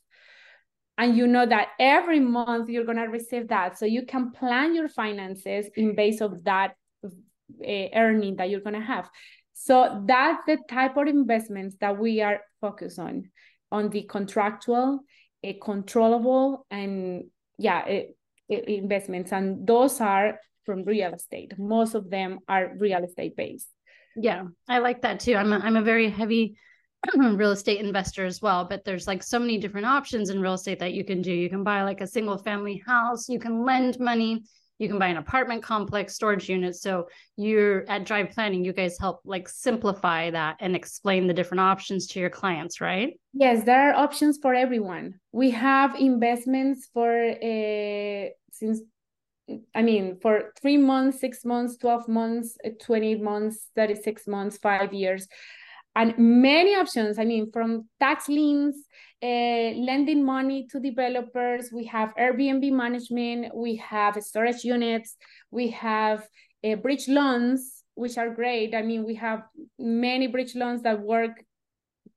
And 0.97 1.15
you 1.15 1.27
know 1.27 1.45
that 1.45 1.69
every 1.79 2.19
month 2.19 2.69
you're 2.69 2.83
going 2.83 2.97
to 2.97 3.05
receive 3.05 3.47
that. 3.47 3.77
So 3.77 3.85
you 3.85 4.05
can 4.05 4.31
plan 4.31 4.75
your 4.75 4.89
finances 4.89 5.67
in 5.75 5.95
base 5.95 6.19
of 6.19 6.43
that 6.43 6.75
uh, 7.05 7.87
earning 7.95 8.35
that 8.35 8.49
you're 8.49 8.59
going 8.59 8.79
to 8.79 8.85
have. 8.85 9.09
So 9.53 10.03
that's 10.05 10.41
the 10.45 10.57
type 10.69 10.97
of 10.97 11.07
investments 11.07 11.77
that 11.79 11.97
we 11.97 12.21
are 12.21 12.41
focused 12.61 12.99
on, 12.99 13.29
on 13.71 13.89
the 13.89 14.03
contractual 14.03 14.99
Eh, 15.41 15.53
controllable 15.61 16.65
and 16.69 17.23
yeah 17.57 17.85
it, 17.85 18.17
it 18.49 18.67
investments. 18.67 19.31
And 19.31 19.65
those 19.65 20.01
are 20.01 20.39
from 20.65 20.83
real 20.83 21.13
estate. 21.13 21.53
Most 21.57 21.95
of 21.95 22.09
them 22.09 22.39
are 22.47 22.73
real 22.77 23.03
estate 23.03 23.35
based. 23.37 23.69
Yeah 24.15 24.43
i 24.67 24.79
like 24.79 25.01
that 25.03 25.19
too. 25.21 25.35
I'm 25.35 25.53
a, 25.53 25.59
I'm 25.59 25.77
a 25.77 25.81
very 25.81 26.09
heavy 26.09 26.57
real 27.15 27.51
estate 27.51 27.79
investor 27.79 28.25
as 28.25 28.41
well 28.41 28.65
but 28.65 28.83
there's 28.83 29.07
like 29.07 29.23
so 29.23 29.39
many 29.39 29.57
different 29.57 29.87
options 29.87 30.29
in 30.29 30.41
real 30.41 30.55
estate 30.55 30.79
that 30.79 30.93
you 30.93 31.05
can 31.05 31.21
do. 31.21 31.31
You 31.31 31.49
can 31.49 31.63
buy 31.63 31.83
like 31.83 32.01
a 32.01 32.07
single 32.07 32.37
family 32.37 32.83
house. 32.85 33.29
You 33.29 33.39
can 33.39 33.63
lend 33.63 33.97
money 33.99 34.43
you 34.79 34.87
can 34.87 34.97
buy 34.97 35.07
an 35.07 35.17
apartment 35.17 35.61
complex 35.61 36.15
storage 36.15 36.49
unit 36.49 36.75
so 36.75 37.07
you're 37.37 37.87
at 37.89 38.05
drive 38.05 38.31
planning 38.31 38.65
you 38.65 38.73
guys 38.73 38.97
help 38.97 39.19
like 39.23 39.47
simplify 39.47 40.31
that 40.31 40.55
and 40.59 40.75
explain 40.75 41.27
the 41.27 41.33
different 41.33 41.61
options 41.61 42.07
to 42.07 42.19
your 42.19 42.29
clients 42.29 42.81
right? 42.81 43.19
Yes 43.33 43.63
there 43.63 43.91
are 43.91 43.93
options 43.93 44.39
for 44.41 44.53
everyone. 44.55 45.19
We 45.31 45.51
have 45.51 45.95
investments 45.95 46.89
for 46.93 47.29
uh, 47.29 48.29
since 48.51 48.81
I 49.73 49.81
mean, 49.81 50.19
for 50.21 50.53
three 50.61 50.77
months, 50.77 51.19
six 51.19 51.43
months, 51.43 51.77
12 51.77 52.07
months, 52.07 52.57
uh, 52.65 52.69
20 52.81 53.15
months, 53.15 53.67
36 53.75 54.27
months, 54.27 54.57
five 54.57 54.93
years, 54.93 55.27
and 55.95 56.13
many 56.17 56.75
options. 56.75 57.19
I 57.19 57.25
mean, 57.25 57.51
from 57.51 57.89
tax 57.99 58.29
liens, 58.29 58.75
uh, 59.21 59.75
lending 59.75 60.23
money 60.23 60.67
to 60.71 60.79
developers. 60.79 61.71
We 61.73 61.85
have 61.85 62.13
Airbnb 62.15 62.71
management. 62.71 63.53
We 63.55 63.75
have 63.77 64.15
storage 64.23 64.63
units. 64.63 65.17
We 65.51 65.69
have 65.71 66.27
uh, 66.63 66.75
bridge 66.75 67.07
loans, 67.07 67.83
which 67.95 68.17
are 68.17 68.33
great. 68.33 68.73
I 68.73 68.81
mean, 68.81 69.05
we 69.05 69.15
have 69.15 69.43
many 69.77 70.27
bridge 70.27 70.55
loans 70.55 70.83
that 70.83 71.01
work 71.01 71.31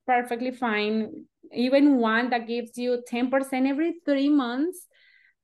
perfectly 0.07 0.53
fine. 0.53 1.27
Even 1.53 1.99
one 1.99 2.31
that 2.31 2.47
gives 2.47 2.79
you 2.79 3.03
10% 3.11 3.69
every 3.69 3.95
three 4.05 4.29
months. 4.29 4.87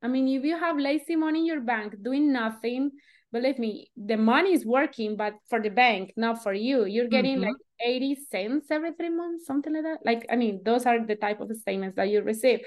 I 0.03 0.09
mean, 0.09 0.29
if 0.29 0.45
you 0.45 0.57
have 0.57 0.79
lazy 0.79 1.17
money 1.17 1.41
in 1.41 1.47
your 1.47 1.61
bank 1.61 1.95
doing 2.03 2.33
nothing, 2.33 2.93
believe 3.33 3.59
me, 3.59 3.91
the 3.97 4.17
money 4.17 4.53
is 4.53 4.65
working, 4.65 5.17
but 5.17 5.35
for 5.49 5.61
the 5.61 5.71
bank, 5.71 6.13
not 6.17 6.43
for 6.43 6.53
you. 6.53 6.85
You're 6.85 7.09
getting 7.09 7.37
mm-hmm. 7.37 7.49
like 7.49 7.57
80 7.85 8.17
cents 8.31 8.67
every 8.71 8.93
three 8.93 9.11
months, 9.11 9.47
something 9.47 9.73
like 9.73 9.85
that. 9.85 9.99
Like, 10.05 10.27
I 10.31 10.37
mean, 10.37 10.63
those 10.65 10.87
are 10.87 11.05
the 11.05 11.17
type 11.17 11.41
of 11.41 11.55
statements 11.57 11.97
that 11.97 12.09
you 12.09 12.23
receive. 12.23 12.61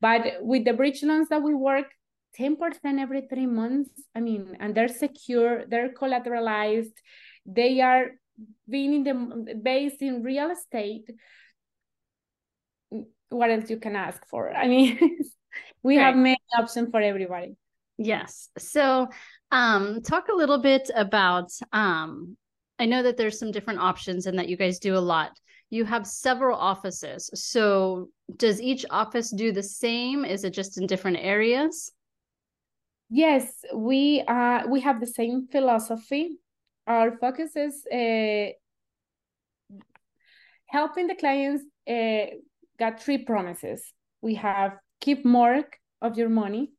But 0.00 0.38
with 0.40 0.64
the 0.64 0.72
bridge 0.72 1.02
loans 1.02 1.28
that 1.28 1.42
we 1.42 1.54
work, 1.54 1.86
10% 2.38 2.56
every 3.00 3.22
three 3.28 3.46
months, 3.46 3.90
I 4.14 4.20
mean, 4.20 4.56
and 4.60 4.74
they're 4.74 4.88
secure, 4.88 5.64
they're 5.66 5.92
collateralized, 5.92 6.92
they 7.46 7.80
are 7.80 8.10
being 8.68 8.94
in 8.94 9.04
the 9.04 9.54
based 9.54 10.02
in 10.02 10.22
real 10.22 10.50
estate. 10.50 11.10
What 13.30 13.50
else 13.50 13.68
you 13.70 13.78
can 13.78 13.96
ask 13.96 14.26
for? 14.28 14.52
I 14.52 14.68
mean, 14.68 14.98
we 15.82 15.96
right. 15.96 16.04
have 16.04 16.16
many 16.16 16.38
options 16.56 16.90
for 16.90 17.00
everybody. 17.00 17.56
Yes. 17.96 18.48
So 18.58 19.08
um 19.50 20.02
talk 20.02 20.28
a 20.28 20.34
little 20.34 20.58
bit 20.58 20.90
about 20.94 21.50
um 21.72 22.36
I 22.78 22.86
know 22.86 23.02
that 23.02 23.16
there's 23.16 23.38
some 23.38 23.50
different 23.50 23.80
options 23.80 24.26
and 24.26 24.38
that 24.38 24.48
you 24.48 24.56
guys 24.56 24.78
do 24.78 24.96
a 24.96 25.00
lot. 25.00 25.32
You 25.70 25.84
have 25.84 26.06
several 26.06 26.56
offices. 26.56 27.28
So 27.34 28.08
does 28.36 28.60
each 28.60 28.86
office 28.90 29.30
do 29.30 29.52
the 29.52 29.62
same? 29.62 30.24
Is 30.24 30.44
it 30.44 30.50
just 30.54 30.78
in 30.78 30.86
different 30.86 31.18
areas? 31.20 31.92
Yes, 33.10 33.64
we 33.74 34.22
uh 34.28 34.62
we 34.68 34.80
have 34.80 35.00
the 35.00 35.06
same 35.06 35.48
philosophy. 35.50 36.38
Our 36.86 37.18
focus 37.18 37.54
is 37.54 37.84
uh, 37.92 38.52
helping 40.66 41.06
the 41.06 41.14
clients 41.14 41.64
uh, 41.88 42.36
got 42.78 43.02
three 43.02 43.18
promises. 43.18 43.92
We 44.22 44.36
have 44.36 44.72
keep 45.00 45.24
more 45.24 45.64
of 46.00 46.16
your 46.16 46.28
money. 46.28 46.72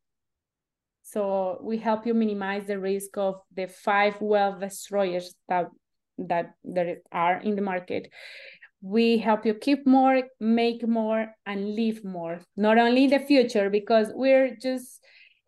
So 1.04 1.60
we 1.62 1.78
help 1.78 2.06
you 2.06 2.14
minimize 2.14 2.66
the 2.66 2.80
risk 2.80 3.18
of 3.18 3.42
the 3.56 3.68
five 3.68 4.22
wealth 4.22 4.60
destroyers 4.60 5.34
that 5.48 5.68
that 6.28 6.54
there 6.64 6.98
are 7.12 7.38
in 7.38 7.56
the 7.56 7.62
market. 7.62 8.10
We 8.82 9.18
help 9.18 9.46
you 9.46 9.54
keep 9.54 9.86
more 9.86 10.24
make 10.40 10.88
more 10.88 11.36
and 11.46 11.76
live 11.76 12.04
more. 12.04 12.42
Not 12.56 12.78
only 12.78 13.06
in 13.06 13.10
the 13.10 13.20
future 13.20 13.70
because 13.70 14.12
we're 14.14 14.56
just 14.56 15.00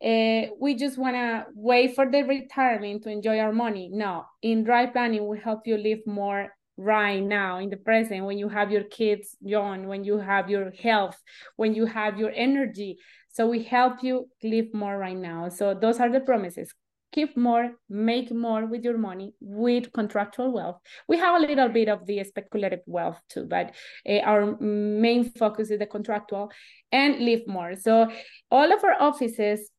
uh, 0.03 0.47
we 0.59 0.75
just 0.75 0.97
want 0.97 1.15
to 1.15 1.45
wait 1.53 1.95
for 1.95 2.09
the 2.09 2.23
retirement 2.23 3.03
to 3.03 3.09
enjoy 3.09 3.39
our 3.39 3.53
money. 3.53 3.89
No 3.91 4.25
in 4.41 4.63
Drive 4.63 4.93
Planning 4.93 5.27
we 5.27 5.39
help 5.39 5.65
you 5.65 5.77
live 5.77 5.99
more 6.05 6.49
right 6.77 7.21
now 7.21 7.59
in 7.59 7.69
the 7.69 7.77
present 7.77 8.25
when 8.25 8.37
you 8.37 8.49
have 8.49 8.71
your 8.71 8.83
kids 8.83 9.35
young 9.41 9.87
when 9.87 10.03
you 10.03 10.17
have 10.17 10.49
your 10.49 10.71
health 10.71 11.21
when 11.55 11.73
you 11.73 11.85
have 11.85 12.17
your 12.17 12.31
energy. 12.33 12.97
So 13.29 13.47
we 13.47 13.63
help 13.63 14.03
you 14.03 14.27
live 14.43 14.73
more 14.73 14.97
right 14.97 15.15
now. 15.15 15.47
So 15.49 15.73
those 15.73 15.99
are 15.99 16.09
the 16.09 16.19
promises 16.19 16.73
keep 17.11 17.35
more, 17.35 17.71
make 17.89 18.31
more 18.31 18.65
with 18.65 18.83
your 18.83 18.97
money 18.97 19.33
with 19.39 19.91
contractual 19.93 20.51
wealth. 20.51 20.79
We 21.07 21.17
have 21.17 21.41
a 21.41 21.45
little 21.45 21.69
bit 21.69 21.89
of 21.89 22.05
the 22.05 22.23
speculative 22.23 22.81
wealth 22.85 23.21
too, 23.29 23.45
but 23.49 23.73
uh, 24.07 24.19
our 24.19 24.57
main 24.59 25.31
focus 25.31 25.71
is 25.71 25.79
the 25.79 25.85
contractual 25.85 26.51
and 26.91 27.19
live 27.19 27.47
more. 27.47 27.75
So 27.75 28.09
all 28.49 28.71
of 28.71 28.83
our 28.83 28.95
offices 28.99 29.69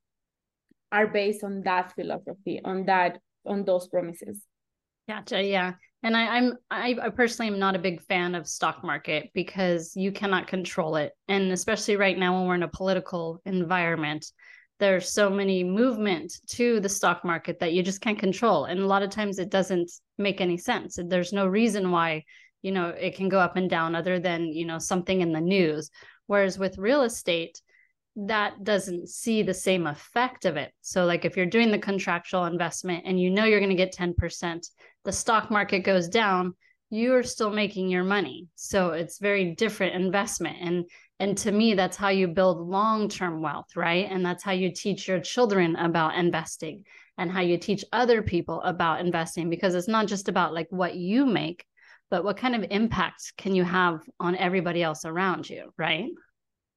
are 0.91 1.07
based 1.07 1.43
on 1.43 1.63
that 1.63 1.95
philosophy, 1.95 2.61
on 2.65 2.85
that, 2.87 3.19
on 3.47 3.65
those 3.65 3.89
promises. 3.89 4.43
Gotcha. 5.09 5.43
Yeah. 5.43 5.73
And 6.05 6.17
I, 6.17 6.37
I'm 6.37 6.55
I, 6.71 6.97
I 7.01 7.09
personally 7.11 7.53
am 7.53 7.59
not 7.59 7.77
a 7.77 7.79
big 7.79 8.03
fan 8.03 8.35
of 8.35 8.49
stock 8.49 8.83
market 8.83 9.31
because 9.35 9.93
you 9.95 10.11
cannot 10.11 10.49
control 10.49 10.97
it. 10.97 11.13
And 11.29 11.53
especially 11.53 11.97
right 11.97 12.19
now 12.19 12.37
when 12.37 12.49
we're 12.49 12.57
in 12.57 12.63
a 12.65 12.69
political 12.69 13.41
environment, 13.47 14.27
there's 14.83 15.13
so 15.13 15.31
many 15.31 15.63
movement 15.63 16.41
to 16.49 16.81
the 16.81 16.89
stock 16.89 17.25
market 17.25 17.61
that 17.61 17.73
you 17.73 17.85
just 17.85 18.01
can't 18.01 18.19
control. 18.19 18.65
And 18.65 18.81
a 18.81 18.87
lot 18.87 19.05
of 19.05 19.11
times 19.11 19.39
it 19.39 19.49
doesn't 19.49 19.89
make 20.19 20.41
any 20.41 20.59
sense. 20.59 20.99
There's 21.01 21.33
no 21.33 21.47
reason 21.47 21.93
why 21.93 22.25
you 22.63 22.73
know 22.73 22.89
it 22.89 23.15
can 23.15 23.29
go 23.29 23.39
up 23.39 23.55
and 23.55 23.71
down 23.71 23.95
other 23.95 24.19
than 24.19 24.53
you 24.53 24.67
know 24.67 24.79
something 24.79 25.21
in 25.21 25.31
the 25.31 25.41
news. 25.41 25.89
Whereas 26.27 26.59
with 26.59 26.79
real 26.79 27.03
estate 27.03 27.63
that 28.17 28.65
doesn't 28.65 29.09
see 29.09 29.45
the 29.45 29.55
same 29.55 29.87
effect 29.87 30.47
of 30.47 30.57
it. 30.57 30.73
So 30.81 31.05
like 31.05 31.25
if 31.25 31.37
you're 31.37 31.47
doing 31.47 31.71
the 31.71 31.79
contractual 31.79 32.47
investment 32.47 33.05
and 33.07 33.21
you 33.21 33.31
know 33.31 33.45
you're 33.45 33.61
going 33.61 33.71
to 33.71 33.77
get 33.77 33.95
10% 33.95 34.67
the 35.05 35.13
stock 35.13 35.51
market 35.51 35.79
goes 35.79 36.09
down 36.09 36.55
you're 36.93 37.23
still 37.23 37.51
making 37.51 37.89
your 37.89 38.05
money. 38.05 38.49
So 38.55 38.91
it's 38.91 39.19
very 39.19 39.55
different 39.55 39.95
investment. 39.95 40.59
And 40.61 40.85
and 41.23 41.39
to 41.39 41.53
me 41.53 41.75
that's 41.75 41.97
how 41.97 42.09
you 42.09 42.27
build 42.27 42.59
long-term 42.59 43.41
wealth 43.41 43.77
right? 43.77 44.09
And 44.11 44.27
that's 44.27 44.43
how 44.43 44.53
you 44.53 44.73
teach 44.73 45.07
your 45.07 45.21
children 45.21 45.77
about 45.77 46.17
investing 46.17 46.85
and 47.17 47.31
how 47.31 47.41
you 47.41 47.59
teach 47.59 47.85
other 47.93 48.23
people 48.23 48.61
about 48.63 49.01
investing 49.01 49.49
because 49.49 49.75
it's 49.75 49.89
not 49.89 50.09
just 50.09 50.29
about 50.29 50.53
like 50.53 50.67
what 50.71 50.97
you 50.97 51.25
make 51.25 51.65
but 52.11 52.25
what 52.25 52.37
kind 52.37 52.55
of 52.55 52.67
impact 52.71 53.33
can 53.39 53.55
you 53.55 53.65
have 53.65 54.01
on 54.21 54.37
everybody 54.37 54.83
else 54.83 55.05
around 55.05 55.49
you 55.49 55.73
right? 55.79 56.11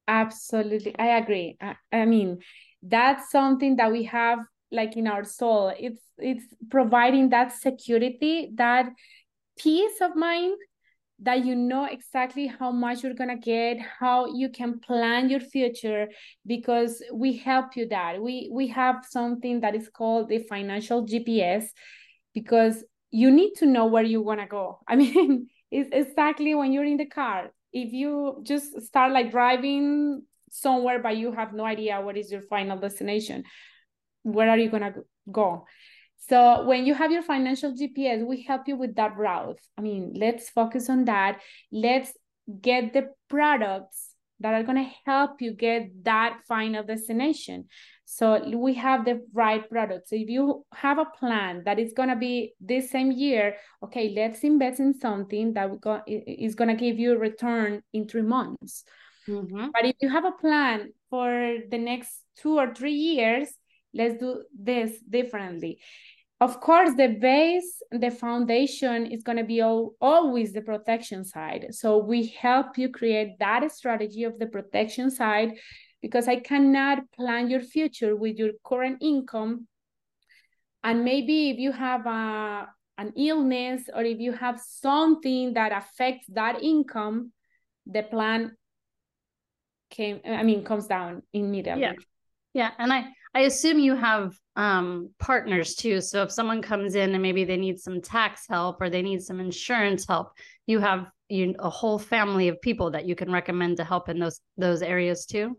Absolutely. 0.08 0.96
I 0.96 1.18
agree. 1.18 1.56
I, 1.60 1.74
I 1.92 2.04
mean 2.04 2.38
that's 2.82 3.30
something 3.30 3.76
that 3.76 3.90
we 3.90 4.04
have 4.04 4.38
like 4.70 4.96
in 4.96 5.08
our 5.08 5.24
soul. 5.24 5.72
It's 5.76 6.02
it's 6.18 6.44
providing 6.70 7.30
that 7.30 7.52
security 7.52 8.52
that 8.54 8.86
peace 9.58 10.00
of 10.00 10.14
mind 10.14 10.56
that 11.20 11.44
you 11.46 11.54
know 11.54 11.84
exactly 11.84 12.46
how 12.46 12.70
much 12.70 13.02
you're 13.02 13.14
going 13.14 13.30
to 13.30 13.36
get 13.36 13.78
how 13.80 14.26
you 14.34 14.50
can 14.50 14.78
plan 14.80 15.30
your 15.30 15.40
future 15.40 16.08
because 16.46 17.02
we 17.12 17.36
help 17.36 17.76
you 17.76 17.88
that. 17.88 18.20
We 18.20 18.50
we 18.52 18.68
have 18.68 19.04
something 19.08 19.60
that 19.60 19.74
is 19.74 19.88
called 19.88 20.28
the 20.28 20.38
financial 20.38 21.06
gps 21.06 21.64
because 22.34 22.84
you 23.10 23.30
need 23.30 23.54
to 23.56 23.66
know 23.66 23.86
where 23.86 24.04
you 24.04 24.20
want 24.20 24.40
to 24.40 24.46
go. 24.46 24.80
I 24.88 24.96
mean 24.96 25.48
it's 25.70 25.90
exactly 25.92 26.54
when 26.54 26.72
you're 26.72 26.84
in 26.84 26.98
the 26.98 27.06
car. 27.06 27.50
If 27.72 27.92
you 27.92 28.42
just 28.42 28.80
start 28.82 29.12
like 29.12 29.30
driving 29.30 30.22
somewhere 30.50 31.00
but 31.00 31.16
you 31.16 31.32
have 31.32 31.52
no 31.52 31.64
idea 31.64 32.00
what 32.00 32.16
is 32.16 32.30
your 32.30 32.42
final 32.42 32.78
destination 32.78 33.42
where 34.22 34.48
are 34.48 34.58
you 34.58 34.70
going 34.70 34.82
to 34.82 34.94
go 35.30 35.66
so 36.18 36.64
when 36.64 36.86
you 36.86 36.94
have 36.94 37.12
your 37.12 37.22
financial 37.22 37.72
GPS, 37.72 38.26
we 38.26 38.42
help 38.42 38.62
you 38.66 38.76
with 38.76 38.96
that 38.96 39.16
route. 39.16 39.60
I 39.78 39.80
mean, 39.80 40.12
let's 40.16 40.50
focus 40.50 40.90
on 40.90 41.04
that. 41.04 41.40
Let's 41.70 42.12
get 42.60 42.92
the 42.92 43.10
products 43.28 44.10
that 44.40 44.54
are 44.54 44.62
going 44.62 44.84
to 44.84 44.90
help 45.04 45.40
you 45.40 45.52
get 45.52 46.04
that 46.04 46.40
final 46.46 46.82
destination. 46.82 47.66
So 48.04 48.48
we 48.56 48.74
have 48.74 49.04
the 49.04 49.24
right 49.32 49.68
products. 49.68 50.10
So 50.10 50.16
if 50.16 50.28
you 50.28 50.64
have 50.72 50.98
a 50.98 51.06
plan 51.06 51.62
that 51.64 51.78
is 51.78 51.92
going 51.92 52.10
to 52.10 52.16
be 52.16 52.54
this 52.60 52.90
same 52.90 53.12
year, 53.12 53.56
okay, 53.82 54.12
let's 54.14 54.44
invest 54.44 54.80
in 54.80 54.98
something 54.98 55.54
that 55.54 55.70
is 56.06 56.54
going 56.54 56.68
to 56.68 56.74
give 56.74 56.98
you 56.98 57.14
a 57.14 57.18
return 57.18 57.82
in 57.92 58.08
three 58.08 58.22
months. 58.22 58.84
Mm-hmm. 59.28 59.68
But 59.72 59.86
if 59.86 59.96
you 60.00 60.08
have 60.08 60.24
a 60.24 60.32
plan 60.32 60.92
for 61.08 61.56
the 61.70 61.78
next 61.78 62.12
two 62.36 62.58
or 62.58 62.74
three 62.74 62.94
years, 62.94 63.48
let's 63.96 64.18
do 64.18 64.44
this 64.54 65.00
differently. 65.08 65.80
Of 66.38 66.60
course 66.60 66.90
the 66.96 67.08
base 67.08 67.80
the 67.90 68.10
foundation 68.10 69.06
is 69.06 69.22
going 69.22 69.38
to 69.38 69.44
be 69.44 69.62
all, 69.62 69.94
always 70.00 70.52
the 70.52 70.60
protection 70.60 71.24
side. 71.24 71.68
So 71.70 71.98
we 71.98 72.26
help 72.26 72.76
you 72.76 72.90
create 72.90 73.38
that 73.38 73.70
strategy 73.72 74.24
of 74.24 74.38
the 74.38 74.46
protection 74.46 75.10
side 75.10 75.52
because 76.02 76.28
i 76.28 76.36
cannot 76.36 76.98
plan 77.12 77.48
your 77.48 77.62
future 77.62 78.14
with 78.14 78.36
your 78.36 78.50
current 78.64 78.98
income. 79.00 79.66
And 80.84 81.04
maybe 81.04 81.50
if 81.50 81.58
you 81.58 81.72
have 81.72 82.06
a, 82.06 82.68
an 82.98 83.12
illness 83.16 83.88
or 83.92 84.02
if 84.02 84.20
you 84.20 84.32
have 84.32 84.60
something 84.60 85.54
that 85.54 85.72
affects 85.72 86.26
that 86.28 86.62
income 86.62 87.32
the 87.86 88.02
plan 88.02 88.56
came 89.88 90.20
i 90.26 90.42
mean 90.42 90.64
comes 90.64 90.86
down 90.86 91.22
immediately. 91.32 91.82
Yeah. 91.82 91.92
Yeah 92.52 92.70
and 92.78 92.92
i 92.92 93.06
i 93.36 93.40
assume 93.40 93.78
you 93.78 93.94
have 93.94 94.34
um, 94.56 95.10
partners 95.18 95.74
too. 95.74 96.00
So 96.00 96.22
if 96.22 96.32
someone 96.32 96.62
comes 96.62 96.94
in 96.94 97.12
and 97.12 97.22
maybe 97.22 97.44
they 97.44 97.58
need 97.58 97.78
some 97.78 98.00
tax 98.00 98.46
help 98.48 98.80
or 98.80 98.88
they 98.88 99.02
need 99.02 99.22
some 99.22 99.38
insurance 99.38 100.06
help, 100.06 100.32
you 100.66 100.80
have 100.80 101.06
you 101.28 101.54
a 101.58 101.68
whole 101.68 101.98
family 101.98 102.48
of 102.48 102.60
people 102.60 102.92
that 102.92 103.04
you 103.04 103.14
can 103.14 103.30
recommend 103.30 103.76
to 103.76 103.84
help 103.84 104.08
in 104.08 104.18
those 104.18 104.40
those 104.56 104.80
areas 104.80 105.26
too. 105.26 105.58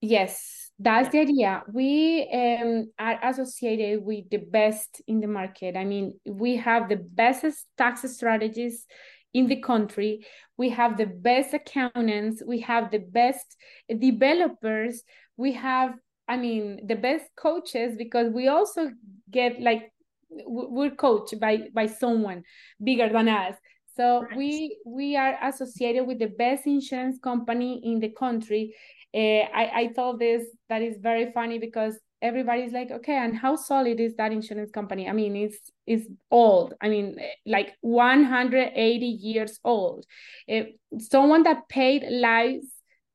Yes, 0.00 0.70
that's 0.78 1.08
the 1.08 1.20
idea. 1.20 1.62
We 1.72 2.28
um, 2.32 2.92
are 2.98 3.18
associated 3.22 4.04
with 4.04 4.28
the 4.30 4.38
best 4.38 5.00
in 5.06 5.20
the 5.20 5.26
market. 5.26 5.76
I 5.76 5.84
mean, 5.84 6.20
we 6.26 6.56
have 6.56 6.88
the 6.88 6.96
best 6.96 7.44
tax 7.76 8.02
strategies 8.12 8.84
in 9.32 9.46
the 9.46 9.60
country. 9.60 10.26
We 10.56 10.70
have 10.70 10.96
the 10.96 11.06
best 11.06 11.54
accountants. 11.54 12.42
We 12.46 12.60
have 12.60 12.90
the 12.90 12.98
best 12.98 13.56
developers. 13.88 15.02
We 15.36 15.52
have 15.52 15.94
I 16.28 16.36
mean, 16.36 16.86
the 16.86 16.96
best 16.96 17.24
coaches 17.36 17.96
because 17.96 18.32
we 18.32 18.48
also 18.48 18.90
get 19.30 19.60
like 19.60 19.92
we're 20.30 20.90
coached 20.90 21.40
by 21.40 21.68
by 21.72 21.86
someone 21.86 22.42
bigger 22.82 23.08
than 23.08 23.28
us. 23.28 23.54
So 23.96 24.22
right. 24.22 24.36
we 24.36 24.78
we 24.86 25.16
are 25.16 25.36
associated 25.42 26.06
with 26.06 26.18
the 26.18 26.26
best 26.26 26.66
insurance 26.66 27.18
company 27.18 27.80
in 27.82 27.98
the 28.00 28.10
country. 28.10 28.74
Uh, 29.14 29.48
I 29.52 29.70
I 29.74 29.92
thought 29.94 30.18
this 30.18 30.44
that 30.68 30.82
is 30.82 30.98
very 31.00 31.32
funny 31.32 31.58
because 31.58 31.98
everybody's 32.20 32.72
like, 32.72 32.90
okay, 32.90 33.14
and 33.14 33.36
how 33.36 33.56
solid 33.56 34.00
is 34.00 34.14
that 34.16 34.32
insurance 34.32 34.70
company? 34.70 35.08
I 35.08 35.12
mean, 35.12 35.34
it's 35.34 35.58
it's 35.86 36.06
old. 36.30 36.74
I 36.80 36.88
mean, 36.88 37.16
like 37.46 37.74
180 37.80 39.06
years 39.06 39.58
old. 39.64 40.04
If 40.46 40.68
someone 40.98 41.44
that 41.44 41.68
paid 41.68 42.04
lives 42.08 42.66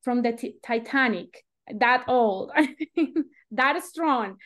from 0.02 0.22
the 0.22 0.34
t- 0.34 0.56
Titanic 0.64 1.44
that 1.72 2.06
old. 2.08 2.52
That 3.54 3.84
strong. 3.84 4.38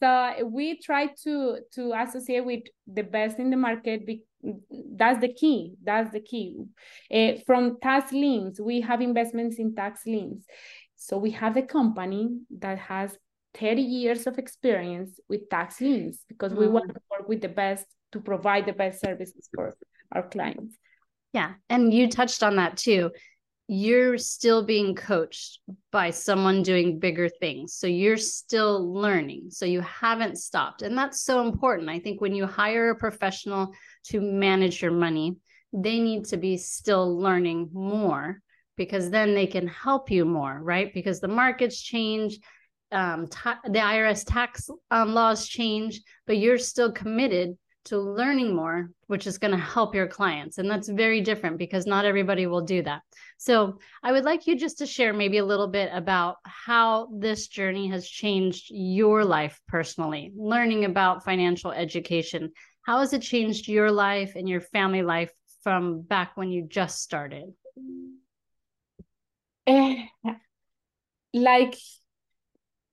So 0.00 0.44
we 0.44 0.78
try 0.78 1.08
to 1.24 1.58
to 1.74 1.92
associate 1.92 2.44
with 2.44 2.64
the 2.86 3.02
best 3.02 3.38
in 3.38 3.50
the 3.50 3.56
market 3.56 4.06
be, 4.06 4.22
that's 4.96 5.20
the 5.20 5.32
key 5.32 5.74
that's 5.82 6.10
the 6.12 6.20
key. 6.20 6.56
Uh, 7.12 7.32
from 7.46 7.78
tax 7.80 8.12
liens 8.12 8.60
we 8.60 8.80
have 8.80 9.00
investments 9.00 9.58
in 9.58 9.74
tax 9.74 10.06
liens. 10.06 10.44
So 10.96 11.18
we 11.18 11.30
have 11.32 11.56
a 11.56 11.62
company 11.62 12.28
that 12.58 12.78
has 12.78 13.16
30 13.54 13.82
years 13.82 14.26
of 14.26 14.38
experience 14.38 15.18
with 15.28 15.48
tax 15.50 15.80
liens 15.80 16.20
because 16.28 16.52
we 16.54 16.68
want 16.68 16.88
to 16.88 17.00
work 17.10 17.28
with 17.28 17.40
the 17.40 17.48
best 17.48 17.86
to 18.12 18.20
provide 18.20 18.66
the 18.66 18.72
best 18.72 19.00
services 19.00 19.48
for 19.54 19.74
our 20.12 20.28
clients. 20.28 20.76
Yeah 21.32 21.54
and 21.68 21.92
you 21.92 22.08
touched 22.08 22.42
on 22.42 22.56
that 22.56 22.76
too 22.76 23.10
you're 23.72 24.18
still 24.18 24.64
being 24.64 24.96
coached 24.96 25.60
by 25.92 26.10
someone 26.10 26.60
doing 26.60 26.98
bigger 26.98 27.28
things. 27.28 27.72
So 27.72 27.86
you're 27.86 28.16
still 28.16 28.92
learning. 28.92 29.50
So 29.50 29.64
you 29.64 29.80
haven't 29.82 30.38
stopped. 30.38 30.82
And 30.82 30.98
that's 30.98 31.22
so 31.22 31.46
important. 31.46 31.88
I 31.88 32.00
think 32.00 32.20
when 32.20 32.34
you 32.34 32.46
hire 32.46 32.90
a 32.90 32.96
professional 32.96 33.72
to 34.06 34.20
manage 34.20 34.82
your 34.82 34.90
money, 34.90 35.36
they 35.72 36.00
need 36.00 36.24
to 36.24 36.36
be 36.36 36.56
still 36.56 37.16
learning 37.16 37.70
more 37.72 38.42
because 38.76 39.08
then 39.08 39.36
they 39.36 39.46
can 39.46 39.68
help 39.68 40.10
you 40.10 40.24
more, 40.24 40.58
right? 40.60 40.92
Because 40.92 41.20
the 41.20 41.28
markets 41.28 41.80
change, 41.80 42.40
um, 42.90 43.28
ta- 43.28 43.60
the 43.62 43.78
IRS 43.78 44.24
tax 44.26 44.68
um, 44.90 45.14
laws 45.14 45.46
change, 45.46 46.00
but 46.26 46.38
you're 46.38 46.58
still 46.58 46.90
committed 46.90 47.56
to 47.84 47.98
learning 47.98 48.54
more, 48.54 48.90
which 49.06 49.26
is 49.26 49.38
going 49.38 49.52
to 49.52 49.56
help 49.56 49.94
your 49.94 50.06
clients. 50.06 50.58
And 50.58 50.70
that's 50.70 50.88
very 50.88 51.20
different 51.20 51.58
because 51.58 51.86
not 51.86 52.04
everybody 52.04 52.46
will 52.46 52.60
do 52.60 52.82
that. 52.82 53.02
So 53.38 53.78
I 54.02 54.12
would 54.12 54.24
like 54.24 54.46
you 54.46 54.56
just 54.56 54.78
to 54.78 54.86
share 54.86 55.12
maybe 55.12 55.38
a 55.38 55.44
little 55.44 55.68
bit 55.68 55.90
about 55.92 56.36
how 56.44 57.08
this 57.12 57.48
journey 57.48 57.88
has 57.88 58.06
changed 58.08 58.66
your 58.70 59.24
life 59.24 59.60
personally, 59.66 60.32
learning 60.36 60.84
about 60.84 61.24
financial 61.24 61.72
education. 61.72 62.52
How 62.82 63.00
has 63.00 63.12
it 63.12 63.22
changed 63.22 63.68
your 63.68 63.90
life 63.90 64.32
and 64.36 64.48
your 64.48 64.60
family 64.60 65.02
life 65.02 65.32
from 65.62 66.02
back 66.02 66.36
when 66.36 66.50
you 66.50 66.66
just 66.68 67.02
started? 67.02 67.52
Uh, 69.66 69.94
like 71.32 71.76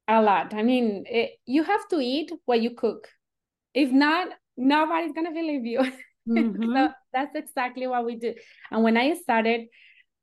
a 0.08 0.22
lot. 0.22 0.54
I 0.54 0.64
mean, 0.64 1.06
it, 1.08 1.16
eh, 1.18 1.28
you 1.46 1.64
have 1.64 1.88
to 1.90 2.00
eat 2.00 2.32
what 2.46 2.62
you 2.62 2.72
cook. 2.72 3.10
If 3.74 3.92
not, 3.92 4.30
nobody's 4.58 5.14
gonna 5.14 5.32
believe 5.32 5.66
you. 5.66 5.92
Mm-hmm. 6.28 6.76
so 6.76 6.90
that's 7.14 7.34
exactly 7.36 7.88
what 7.88 8.04
we 8.04 8.18
do. 8.18 8.34
And 8.70 8.84
when 8.84 8.98
I 8.98 9.14
started, 9.14 9.68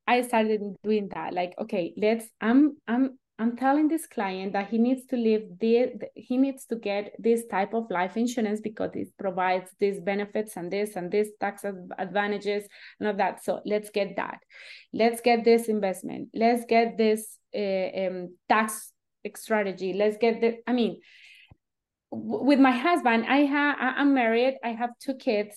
I 0.05 0.21
started 0.21 0.61
doing 0.83 1.09
that. 1.15 1.33
Like, 1.33 1.55
okay, 1.57 1.95
let's. 1.97 2.27
I'm 2.39 2.77
I'm 2.87 3.17
I'm 3.37 3.57
telling 3.57 3.89
this 3.89 4.05
client 4.07 4.53
that 4.53 4.69
he 4.69 4.77
needs 4.77 5.05
to 5.07 5.17
live 5.17 5.43
the 5.59 5.93
he 6.15 6.37
needs 6.37 6.65
to 6.67 6.75
get 6.75 7.13
this 7.19 7.45
type 7.47 7.73
of 7.73 7.89
life 7.89 8.15
insurance 8.15 8.61
because 8.61 8.91
it 8.93 9.09
provides 9.17 9.71
these 9.79 9.99
benefits 9.99 10.55
and 10.55 10.71
this 10.71 10.95
and 10.95 11.11
this 11.11 11.29
tax 11.41 11.65
advantages 11.97 12.67
and 12.99 13.07
all 13.09 13.15
that. 13.15 13.43
So 13.43 13.61
let's 13.65 13.89
get 13.89 14.15
that. 14.15 14.37
Let's 14.93 15.21
get 15.21 15.43
this 15.43 15.67
investment. 15.67 16.29
Let's 16.33 16.65
get 16.65 16.97
this 16.97 17.37
uh, 17.53 18.07
um, 18.07 18.35
tax 18.47 18.93
strategy. 19.35 19.93
Let's 19.93 20.17
get 20.17 20.39
the, 20.39 20.57
I 20.67 20.73
mean, 20.73 21.01
with 22.15 22.59
my 22.59 22.71
husband, 22.71 23.25
I 23.27 23.39
have, 23.39 23.75
I'm 23.79 24.13
married, 24.13 24.55
I 24.63 24.69
have 24.69 24.91
two 24.99 25.15
kids, 25.15 25.55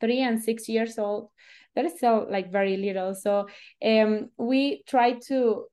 three 0.00 0.20
and 0.20 0.42
six 0.42 0.68
years 0.68 0.98
old. 0.98 1.30
That 1.74 1.84
is 1.84 1.92
still 1.96 2.26
like 2.30 2.50
very 2.50 2.76
little. 2.76 3.14
So 3.14 3.48
um, 3.84 4.30
we 4.36 4.82
try 4.86 5.18
to, 5.28 5.66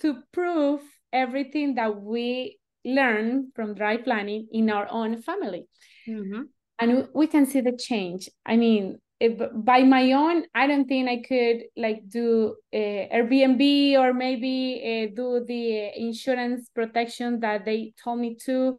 to 0.00 0.18
prove 0.32 0.80
everything 1.12 1.74
that 1.74 2.00
we 2.00 2.58
learn 2.84 3.50
from 3.54 3.74
Drive 3.74 4.04
Planning 4.04 4.48
in 4.52 4.70
our 4.70 4.86
own 4.90 5.20
family. 5.22 5.66
Mm-hmm. 6.08 6.42
And 6.78 7.08
we 7.14 7.26
can 7.26 7.46
see 7.46 7.60
the 7.60 7.76
change. 7.76 8.30
I 8.46 8.56
mean, 8.56 8.98
if, 9.20 9.38
by 9.52 9.82
my 9.82 10.12
own, 10.12 10.44
I 10.54 10.66
don't 10.66 10.86
think 10.88 11.08
I 11.08 11.22
could 11.26 11.64
like 11.76 12.08
do 12.08 12.56
uh, 12.72 12.76
Airbnb 12.76 13.98
or 13.98 14.14
maybe 14.14 14.80
uh, 15.10 15.14
do 15.14 15.44
the 15.46 15.90
insurance 16.00 16.70
protection 16.74 17.40
that 17.40 17.66
they 17.66 17.92
told 18.02 18.18
me 18.18 18.36
to. 18.46 18.78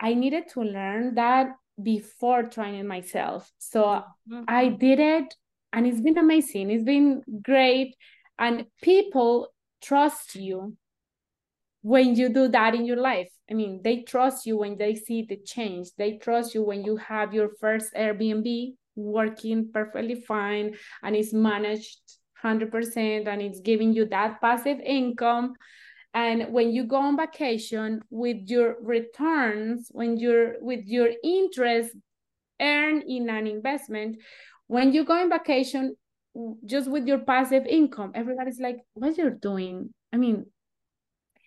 I 0.00 0.14
needed 0.14 0.48
to 0.54 0.62
learn 0.62 1.14
that 1.16 1.52
before 1.82 2.44
trying 2.44 2.76
it 2.76 2.86
myself. 2.86 3.50
So 3.58 3.82
mm-hmm. 3.84 4.42
I 4.48 4.68
did 4.68 4.98
it 4.98 5.34
and 5.72 5.86
it's 5.86 6.00
been 6.00 6.18
amazing. 6.18 6.70
It's 6.70 6.84
been 6.84 7.22
great. 7.42 7.94
And 8.38 8.66
people 8.82 9.48
trust 9.82 10.34
you 10.34 10.76
when 11.82 12.14
you 12.14 12.28
do 12.28 12.48
that 12.48 12.74
in 12.74 12.84
your 12.84 12.96
life. 12.96 13.28
I 13.50 13.54
mean, 13.54 13.80
they 13.82 14.02
trust 14.02 14.46
you 14.46 14.58
when 14.58 14.76
they 14.76 14.94
see 14.94 15.26
the 15.28 15.36
change. 15.36 15.88
They 15.96 16.18
trust 16.18 16.54
you 16.54 16.62
when 16.62 16.84
you 16.84 16.96
have 16.96 17.34
your 17.34 17.50
first 17.60 17.92
Airbnb 17.94 18.74
working 18.96 19.70
perfectly 19.72 20.16
fine 20.16 20.74
and 21.02 21.16
it's 21.16 21.32
managed 21.32 22.00
100% 22.42 23.26
and 23.28 23.42
it's 23.42 23.60
giving 23.60 23.92
you 23.92 24.06
that 24.06 24.40
passive 24.40 24.78
income. 24.80 25.54
And 26.12 26.52
when 26.52 26.72
you 26.72 26.84
go 26.84 26.96
on 26.96 27.16
vacation 27.16 28.02
with 28.10 28.48
your 28.48 28.76
returns, 28.82 29.88
when 29.92 30.16
you're 30.16 30.54
with 30.60 30.84
your 30.86 31.08
interest 31.22 31.94
earned 32.60 33.04
in 33.06 33.30
an 33.30 33.46
investment, 33.46 34.18
when 34.66 34.92
you 34.92 35.04
go 35.04 35.14
on 35.14 35.30
vacation 35.30 35.96
just 36.64 36.90
with 36.90 37.06
your 37.06 37.18
passive 37.18 37.64
income, 37.66 38.12
everybody's 38.14 38.60
like, 38.60 38.78
what 38.94 39.16
you're 39.16 39.30
doing? 39.30 39.94
I 40.12 40.16
mean, 40.16 40.46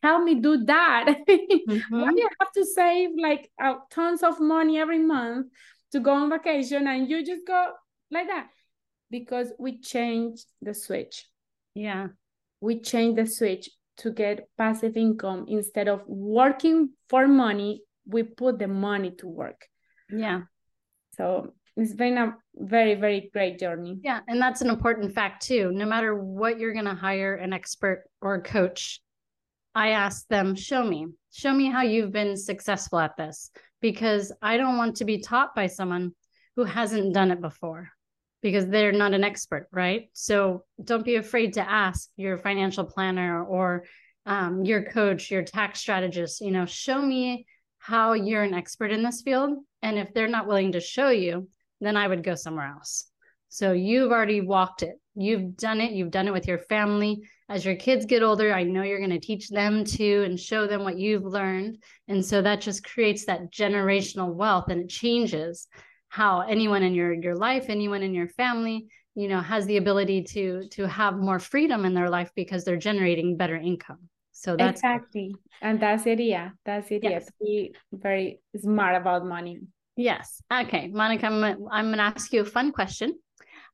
help 0.02 0.24
me 0.24 0.36
do 0.36 0.66
that. 0.66 1.16
Mm-hmm. 1.64 2.02
Why 2.02 2.10
do 2.10 2.20
you 2.20 2.30
have 2.42 2.52
to 2.52 2.66
save 2.66 3.12
like 3.18 3.50
uh, 3.62 3.76
tons 3.90 4.22
of 4.22 4.42
money 4.42 4.78
every 4.78 5.00
month 5.00 5.48
to 5.94 6.02
go 6.02 6.12
on 6.12 6.30
vacation 6.30 6.88
and 6.88 7.10
you 7.10 7.26
just 7.26 7.48
go 7.48 7.72
like 8.12 8.28
that? 8.28 8.48
Because 9.10 9.54
we 9.58 9.80
changed 9.80 10.46
the 10.62 10.74
switch. 10.74 11.26
Yeah. 11.74 12.08
We 12.60 12.82
changed 12.82 13.18
the 13.18 13.28
switch 13.28 13.70
to 13.98 14.12
get 14.12 14.48
passive 14.58 14.98
income 14.98 15.46
instead 15.48 15.88
of 15.88 16.02
working 16.08 16.90
for 17.10 17.28
money. 17.28 17.82
We 18.06 18.24
put 18.24 18.60
the 18.60 18.68
money 18.68 19.12
to 19.20 19.28
work. 19.28 19.68
Yeah. 20.10 20.42
So 21.16 21.54
it's 21.76 21.94
been 21.94 22.18
a 22.18 22.36
very 22.56 22.94
very 22.94 23.32
great 23.34 23.58
journey 23.58 23.98
yeah 24.04 24.20
and 24.28 24.40
that's 24.40 24.62
an 24.62 24.70
important 24.70 25.12
fact 25.12 25.42
too 25.42 25.72
no 25.72 25.88
matter 25.88 26.14
what 26.14 26.60
you're 26.60 26.72
going 26.72 26.86
to 26.86 26.94
hire 26.94 27.34
an 27.34 27.52
expert 27.52 28.04
or 28.22 28.36
a 28.36 28.42
coach 28.44 29.02
I 29.76 29.90
ask 29.90 30.28
them, 30.28 30.56
show 30.56 30.84
me, 30.84 31.08
show 31.32 31.52
me 31.52 31.72
how 31.72 31.82
you've 31.82 32.12
been 32.12 32.38
successful 32.38 33.00
at 33.00 33.18
this, 33.18 33.50
because 33.82 34.32
I 34.42 34.58
don't 34.58 34.78
want 34.78 34.98
to 34.98 35.06
be 35.06 35.20
taught 35.20 35.56
by 35.56 35.68
someone 35.68 36.12
who 36.56 36.64
hasn't 36.64 37.14
done 37.14 37.32
it 37.32 37.42
before 37.42 37.90
because 38.44 38.68
they're 38.68 38.92
not 38.92 39.16
an 39.16 39.24
expert, 39.24 39.68
right? 39.72 40.10
So 40.14 40.66
don't 40.84 41.04
be 41.04 41.16
afraid 41.16 41.54
to 41.54 41.68
ask 41.68 42.10
your 42.16 42.38
financial 42.38 42.84
planner 42.84 43.44
or 43.44 43.86
um, 44.28 44.64
your 44.64 44.84
coach, 44.84 45.32
your 45.32 45.42
tax 45.42 45.80
strategist, 45.80 46.42
you 46.42 46.52
know, 46.52 46.68
show 46.68 47.02
me 47.02 47.48
how 47.80 48.14
you're 48.14 48.44
an 48.44 48.54
expert 48.54 48.92
in 48.92 49.02
this 49.02 49.24
field. 49.24 49.58
And 49.82 49.98
if 49.98 50.14
they're 50.14 50.28
not 50.28 50.48
willing 50.48 50.74
to 50.74 50.80
show 50.80 51.10
you, 51.10 51.50
then 51.82 51.98
I 51.98 52.08
would 52.08 52.24
go 52.24 52.36
somewhere 52.36 52.68
else. 52.68 53.08
So 53.50 53.72
you've 53.72 54.12
already 54.12 54.42
walked 54.42 54.84
it. 54.84 54.96
You've 55.16 55.58
done 55.58 55.82
it. 55.82 55.92
You've 55.92 56.12
done 56.12 56.28
it 56.28 56.34
with 56.34 56.48
your 56.48 56.60
family 56.60 57.24
as 57.50 57.66
your 57.66 57.76
kids 57.76 58.06
get 58.06 58.24
older, 58.24 58.54
I 58.54 58.64
know 58.64 58.84
you're 58.84 58.98
going 58.98 59.10
to 59.12 59.20
teach 59.20 59.50
them 59.50 59.84
too 59.84 60.24
and 60.26 60.40
show 60.40 60.66
them 60.66 60.84
what 60.84 60.98
you've 60.98 61.26
learned. 61.26 61.84
And 62.08 62.26
so 62.26 62.42
that 62.42 62.62
just 62.62 62.84
creates 62.84 63.26
that 63.26 63.52
generational 63.52 64.34
wealth 64.34 64.70
and 64.70 64.82
it 64.82 64.90
changes 64.90 65.68
how 66.14 66.42
anyone 66.42 66.84
in 66.84 66.94
your 66.94 67.12
your 67.12 67.36
life, 67.36 67.66
anyone 67.70 68.04
in 68.04 68.14
your 68.14 68.28
family, 68.28 68.86
you 69.16 69.28
know, 69.28 69.42
has 69.42 69.66
the 69.66 69.78
ability 69.78 70.22
to 70.22 70.68
to 70.70 70.88
have 70.88 71.18
more 71.18 71.40
freedom 71.40 71.86
in 71.86 71.96
their 71.96 72.08
life 72.08 72.30
because 72.36 72.64
they're 72.64 72.78
generating 72.78 73.36
better 73.36 73.56
income. 73.56 73.98
So 74.32 74.56
that's 74.56 74.80
exactly. 74.80 75.34
And 75.60 75.80
that's 75.80 76.06
it. 76.06 76.20
Yeah. 76.20 76.50
That's 76.66 76.92
it. 76.92 77.02
Yes. 77.02 77.32
Be 77.42 77.74
very 77.92 78.42
smart 78.56 78.96
about 78.96 79.26
money. 79.26 79.62
Yes. 79.96 80.40
Okay. 80.54 80.88
Monica, 80.90 81.26
I'm, 81.26 81.44
I'm 81.72 81.86
going 81.86 81.98
to 81.98 82.04
ask 82.04 82.32
you 82.32 82.42
a 82.42 82.46
fun 82.46 82.72
question. 82.72 83.18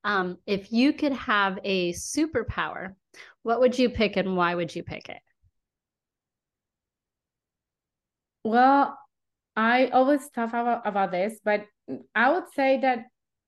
Um, 0.06 0.38
if 0.46 0.72
you 0.72 0.94
could 0.94 1.14
have 1.14 1.60
a 1.66 1.92
superpower, 1.92 2.96
what 3.44 3.60
would 3.60 3.78
you 3.78 3.90
pick 3.90 4.16
and 4.16 4.38
why 4.38 4.56
would 4.56 4.74
you 4.74 4.84
pick 4.84 5.10
it? 5.10 5.22
Well, 8.46 8.98
I 9.58 9.88
always 9.88 10.30
talk 10.30 10.50
about, 10.50 10.88
about 10.88 11.12
this, 11.12 11.40
but 11.44 11.66
I 12.16 12.34
would 12.34 12.50
say 12.56 12.80
that 12.82 13.06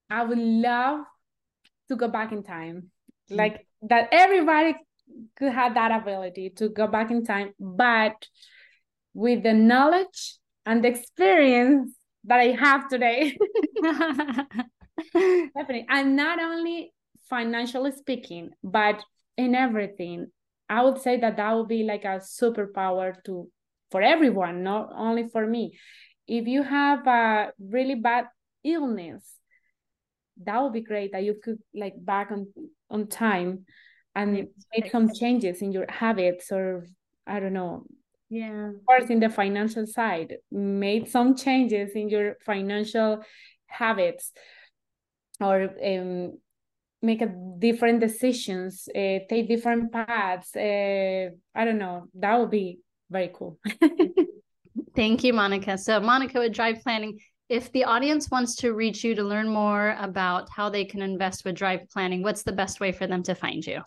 I 0.09 0.23
would 0.23 0.37
love 0.37 1.05
to 1.89 1.95
go 1.95 2.07
back 2.07 2.31
in 2.31 2.43
time. 2.43 2.91
Mm-hmm. 3.29 3.35
Like 3.35 3.67
that 3.83 4.09
everybody 4.11 4.75
could 5.35 5.51
have 5.51 5.75
that 5.75 5.91
ability 5.91 6.51
to 6.57 6.69
go 6.69 6.87
back 6.87 7.11
in 7.11 7.25
time, 7.25 7.53
but 7.59 8.27
with 9.13 9.43
the 9.43 9.53
knowledge 9.53 10.37
and 10.65 10.83
the 10.83 10.87
experience 10.89 11.93
that 12.25 12.39
I 12.39 12.51
have 12.51 12.87
today. 12.87 13.37
Definitely. 15.13 15.85
And 15.89 16.15
not 16.15 16.39
only 16.39 16.93
financially 17.29 17.91
speaking, 17.91 18.51
but 18.63 19.03
in 19.37 19.55
everything. 19.55 20.27
I 20.69 20.83
would 20.83 21.01
say 21.01 21.19
that 21.19 21.37
that 21.37 21.53
would 21.53 21.67
be 21.67 21.83
like 21.83 22.05
a 22.05 22.21
superpower 22.21 23.15
to 23.25 23.49
for 23.89 24.01
everyone, 24.01 24.63
not 24.63 24.89
only 24.95 25.27
for 25.27 25.45
me. 25.45 25.77
If 26.27 26.47
you 26.47 26.63
have 26.63 27.07
a 27.07 27.51
really 27.59 27.95
bad 27.95 28.25
illness, 28.63 29.35
that 30.43 30.61
would 30.61 30.73
be 30.73 30.81
great 30.81 31.11
that 31.11 31.23
you 31.23 31.35
could 31.41 31.59
like 31.73 31.93
back 31.97 32.31
on 32.31 32.47
on 32.89 33.07
time 33.07 33.65
and 34.15 34.47
make 34.75 34.91
some 34.91 35.13
changes 35.13 35.61
in 35.61 35.71
your 35.71 35.85
habits 35.89 36.51
or 36.51 36.85
I 37.25 37.39
don't 37.39 37.53
know. 37.53 37.85
Yeah. 38.29 38.69
Of 38.69 38.85
course, 38.85 39.09
in 39.09 39.19
the 39.19 39.29
financial 39.29 39.85
side, 39.85 40.37
made 40.51 41.09
some 41.09 41.35
changes 41.35 41.91
in 41.95 42.09
your 42.09 42.35
financial 42.45 43.23
habits 43.67 44.31
or 45.39 45.69
um, 45.83 46.37
make 47.01 47.21
a 47.21 47.33
different 47.59 47.99
decisions, 47.99 48.87
uh, 48.95 49.19
take 49.29 49.47
different 49.47 49.91
paths. 49.91 50.55
Uh, 50.55 51.29
I 51.55 51.65
don't 51.65 51.77
know. 51.77 52.07
That 52.15 52.39
would 52.39 52.51
be 52.51 52.79
very 53.09 53.31
cool. 53.33 53.59
Thank 54.95 55.23
you, 55.23 55.33
Monica. 55.33 55.77
So, 55.77 55.99
Monica 55.99 56.39
with 56.39 56.53
Drive 56.53 56.81
Planning. 56.81 57.19
If 57.49 57.71
the 57.71 57.83
audience 57.83 58.31
wants 58.31 58.55
to 58.57 58.73
reach 58.73 59.03
you 59.03 59.15
to 59.15 59.23
learn 59.23 59.49
more 59.49 59.95
about 59.99 60.49
how 60.49 60.69
they 60.69 60.85
can 60.85 61.01
invest 61.01 61.43
with 61.45 61.55
Drive 61.55 61.81
Planning, 61.91 62.21
what's 62.23 62.43
the 62.43 62.51
best 62.51 62.79
way 62.79 62.91
for 62.91 63.07
them 63.07 63.23
to 63.23 63.33
find 63.35 63.65
you? 63.65 63.81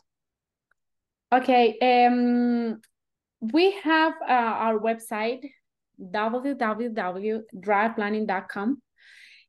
Okay. 1.33 1.79
Um, 1.81 2.81
we 3.40 3.73
have 3.83 4.14
uh, 4.23 4.33
our 4.33 4.79
website 4.79 5.49
www.driveplanning.com. 6.01 8.83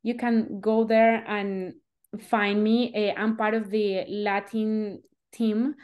You 0.04 0.16
can 0.16 0.60
go 0.60 0.84
there 0.84 1.24
and 1.28 1.74
find 2.22 2.64
me. 2.64 2.94
Uh, 2.96 3.14
I'm 3.20 3.38
part 3.38 3.54
of 3.54 3.70
the 3.70 4.06
Latin 4.08 5.04
team. 5.32 5.76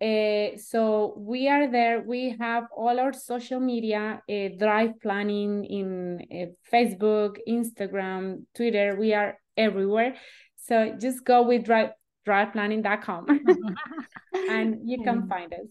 Uh, 0.00 0.56
so 0.56 1.14
we 1.16 1.48
are 1.48 1.70
there. 1.70 2.00
We 2.00 2.36
have 2.38 2.64
all 2.76 3.00
our 3.00 3.12
social 3.12 3.58
media, 3.58 4.22
uh, 4.30 4.48
drive 4.56 5.00
planning 5.02 5.64
in 5.64 6.20
uh, 6.30 6.52
Facebook, 6.72 7.38
Instagram, 7.48 8.44
Twitter. 8.54 8.96
We 8.96 9.14
are 9.14 9.38
everywhere. 9.56 10.14
So 10.56 10.96
just 11.00 11.24
go 11.24 11.42
with 11.42 11.64
drive 11.64 11.90
driveplanning.com 12.26 13.26
and 14.50 14.76
you 14.84 15.02
can 15.02 15.26
find 15.28 15.52
us. 15.54 15.66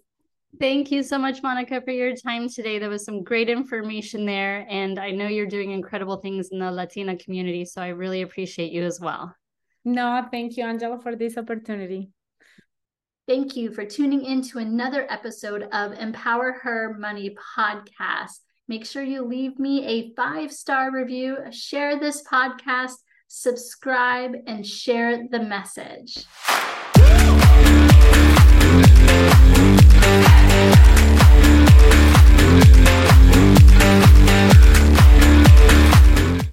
Thank 0.59 0.91
you 0.91 1.03
so 1.03 1.19
much, 1.19 1.43
Monica, 1.43 1.81
for 1.81 1.91
your 1.91 2.15
time 2.15 2.49
today. 2.49 2.79
There 2.79 2.89
was 2.89 3.05
some 3.05 3.23
great 3.23 3.47
information 3.47 4.25
there, 4.25 4.65
and 4.69 4.97
I 4.97 5.11
know 5.11 5.27
you're 5.27 5.45
doing 5.45 5.69
incredible 5.69 6.17
things 6.17 6.49
in 6.51 6.57
the 6.57 6.71
Latina 6.71 7.15
community. 7.15 7.63
So 7.63 7.79
I 7.79 7.89
really 7.89 8.23
appreciate 8.23 8.71
you 8.71 8.83
as 8.83 8.99
well. 8.99 9.35
No, 9.85 10.25
thank 10.31 10.57
you, 10.57 10.63
Angela, 10.63 10.99
for 10.99 11.15
this 11.15 11.37
opportunity. 11.37 12.09
Thank 13.27 13.57
you 13.57 13.71
for 13.71 13.83
tuning 13.83 14.23
in 14.23 14.41
to 14.43 14.59
another 14.59 15.05
episode 15.11 15.63
of 15.73 15.91
Empower 15.91 16.53
Her 16.53 16.95
Money 16.97 17.35
podcast. 17.35 18.39
Make 18.69 18.85
sure 18.85 19.03
you 19.03 19.25
leave 19.25 19.59
me 19.59 19.85
a 19.85 20.13
five 20.15 20.49
star 20.49 20.93
review, 20.93 21.39
share 21.51 21.99
this 21.99 22.23
podcast, 22.23 22.93
subscribe, 23.27 24.31
and 24.47 24.65
share 24.65 25.27
the 25.27 25.41
message. 25.41 26.23